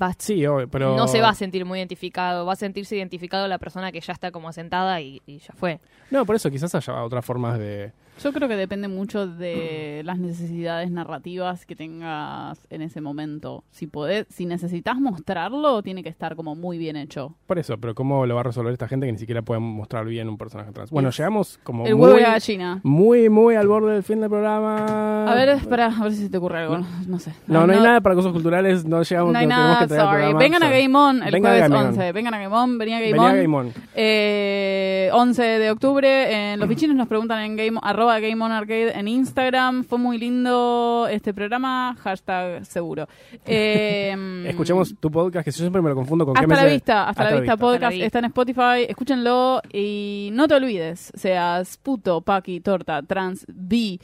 [0.00, 0.96] va- Sí, obvio, pero...
[0.96, 4.12] no se va a sentir muy identificado, va a sentirse identificado la persona que ya
[4.12, 5.80] está como asentada y, y ya fue.
[6.10, 7.92] No, por eso quizás haya otras formas de...
[8.22, 13.64] Yo creo que depende mucho de las necesidades narrativas que tengas en ese momento.
[13.70, 17.34] Si podés, si necesitas mostrarlo, tiene que estar como muy bien hecho.
[17.46, 20.04] Por eso, pero ¿cómo lo va a resolver esta gente que ni siquiera puede mostrar
[20.04, 20.90] bien un personaje trans?
[20.90, 22.80] Bueno, Es llegamos como El muy, huevo gallina.
[22.82, 25.24] muy, muy al borde del fin del programa.
[25.32, 26.78] A ver, espera, a ver si se te ocurre algo.
[26.78, 27.32] No, no sé.
[27.46, 30.00] No, no, hay nada para cosas culturales, no llegamos, No hay tenemos nada, que traer
[30.00, 30.20] el sorry.
[30.22, 30.70] programa, Vengan a.
[30.70, 31.86] Game On el Vengan a jueves Game On.
[31.88, 32.12] 11.
[32.12, 33.32] Vengan a Game On, venía a Game Venía On.
[33.32, 33.72] a Game On.
[33.94, 36.52] Eh, 11 de octubre.
[36.52, 39.84] En los bichines nos preguntan en game, arroba Game On Arcade en Instagram.
[39.84, 41.96] Fue muy lindo este programa.
[42.02, 43.06] Hashtag seguro.
[43.46, 47.08] Eh, Escuchemos tu podcast, que yo siempre me lo confundo con Hasta qué la vista,
[47.08, 48.06] hasta, la vista podcast Hasta la vista.
[48.06, 54.00] está en Spotify, escúchenlo y no te olvides, seas puto, paqui, torta, trans, bi,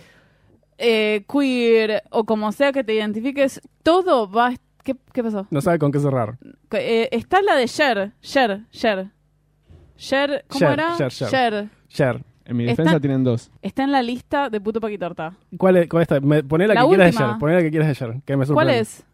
[0.77, 4.49] eh, queer o como sea que te identifiques, todo va...
[4.49, 5.47] a est- ¿Qué, qué pasó?
[5.51, 6.39] No sabe con qué cerrar.
[6.71, 9.11] Eh, está la de Cher, Cher, Cher.
[9.99, 10.97] Cher, ¿cómo Cher, era?
[10.97, 11.69] Cher, Cher.
[11.89, 12.25] Cher.
[12.47, 13.51] En mi Está- defensa tienen dos.
[13.61, 15.35] Está en la lista de puto, paqui, torta.
[15.59, 16.21] ¿Cuál es, cuál está?
[16.21, 17.19] Me, poné la, La que quieras de.
[17.19, 17.39] Cher.
[17.39, 19.05] Poné la que quieras de Cher, que me ¿Cuál es?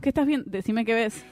[0.00, 0.48] ¿Qué estás viendo?
[0.48, 1.24] Decime qué ves.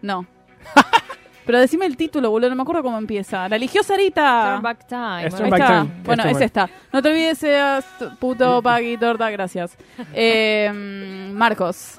[0.00, 0.26] No.
[1.44, 3.46] Pero decime el título, boludo, no me acuerdo cómo empieza.
[3.50, 4.52] La eligió Sarita.
[4.52, 5.30] Turn back time.
[5.30, 5.66] Turn Back.
[5.66, 6.02] Time.
[6.02, 6.70] Bueno, Es esta.
[6.94, 7.84] No te olvides, seas
[8.18, 9.76] puto, paqui, torta, gracias.
[10.14, 11.98] Eh, Marcos.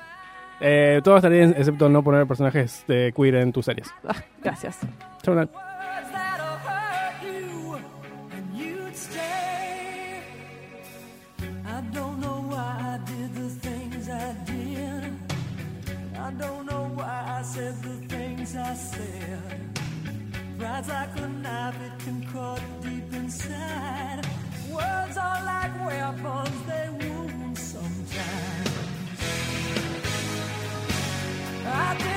[0.60, 3.88] Eh, todo está bien, excepto no poner personajes de queer en tus series.
[4.08, 4.80] Ah, gracias.
[5.24, 5.50] Chau, Nat.
[11.70, 15.14] I don't know why I did the things I did.
[16.18, 19.80] I don't know why I said the things I said.
[20.58, 24.26] Pride's like a knife, it can cut deep inside.
[24.72, 26.87] Words are like weapons, they
[31.80, 32.17] I didn't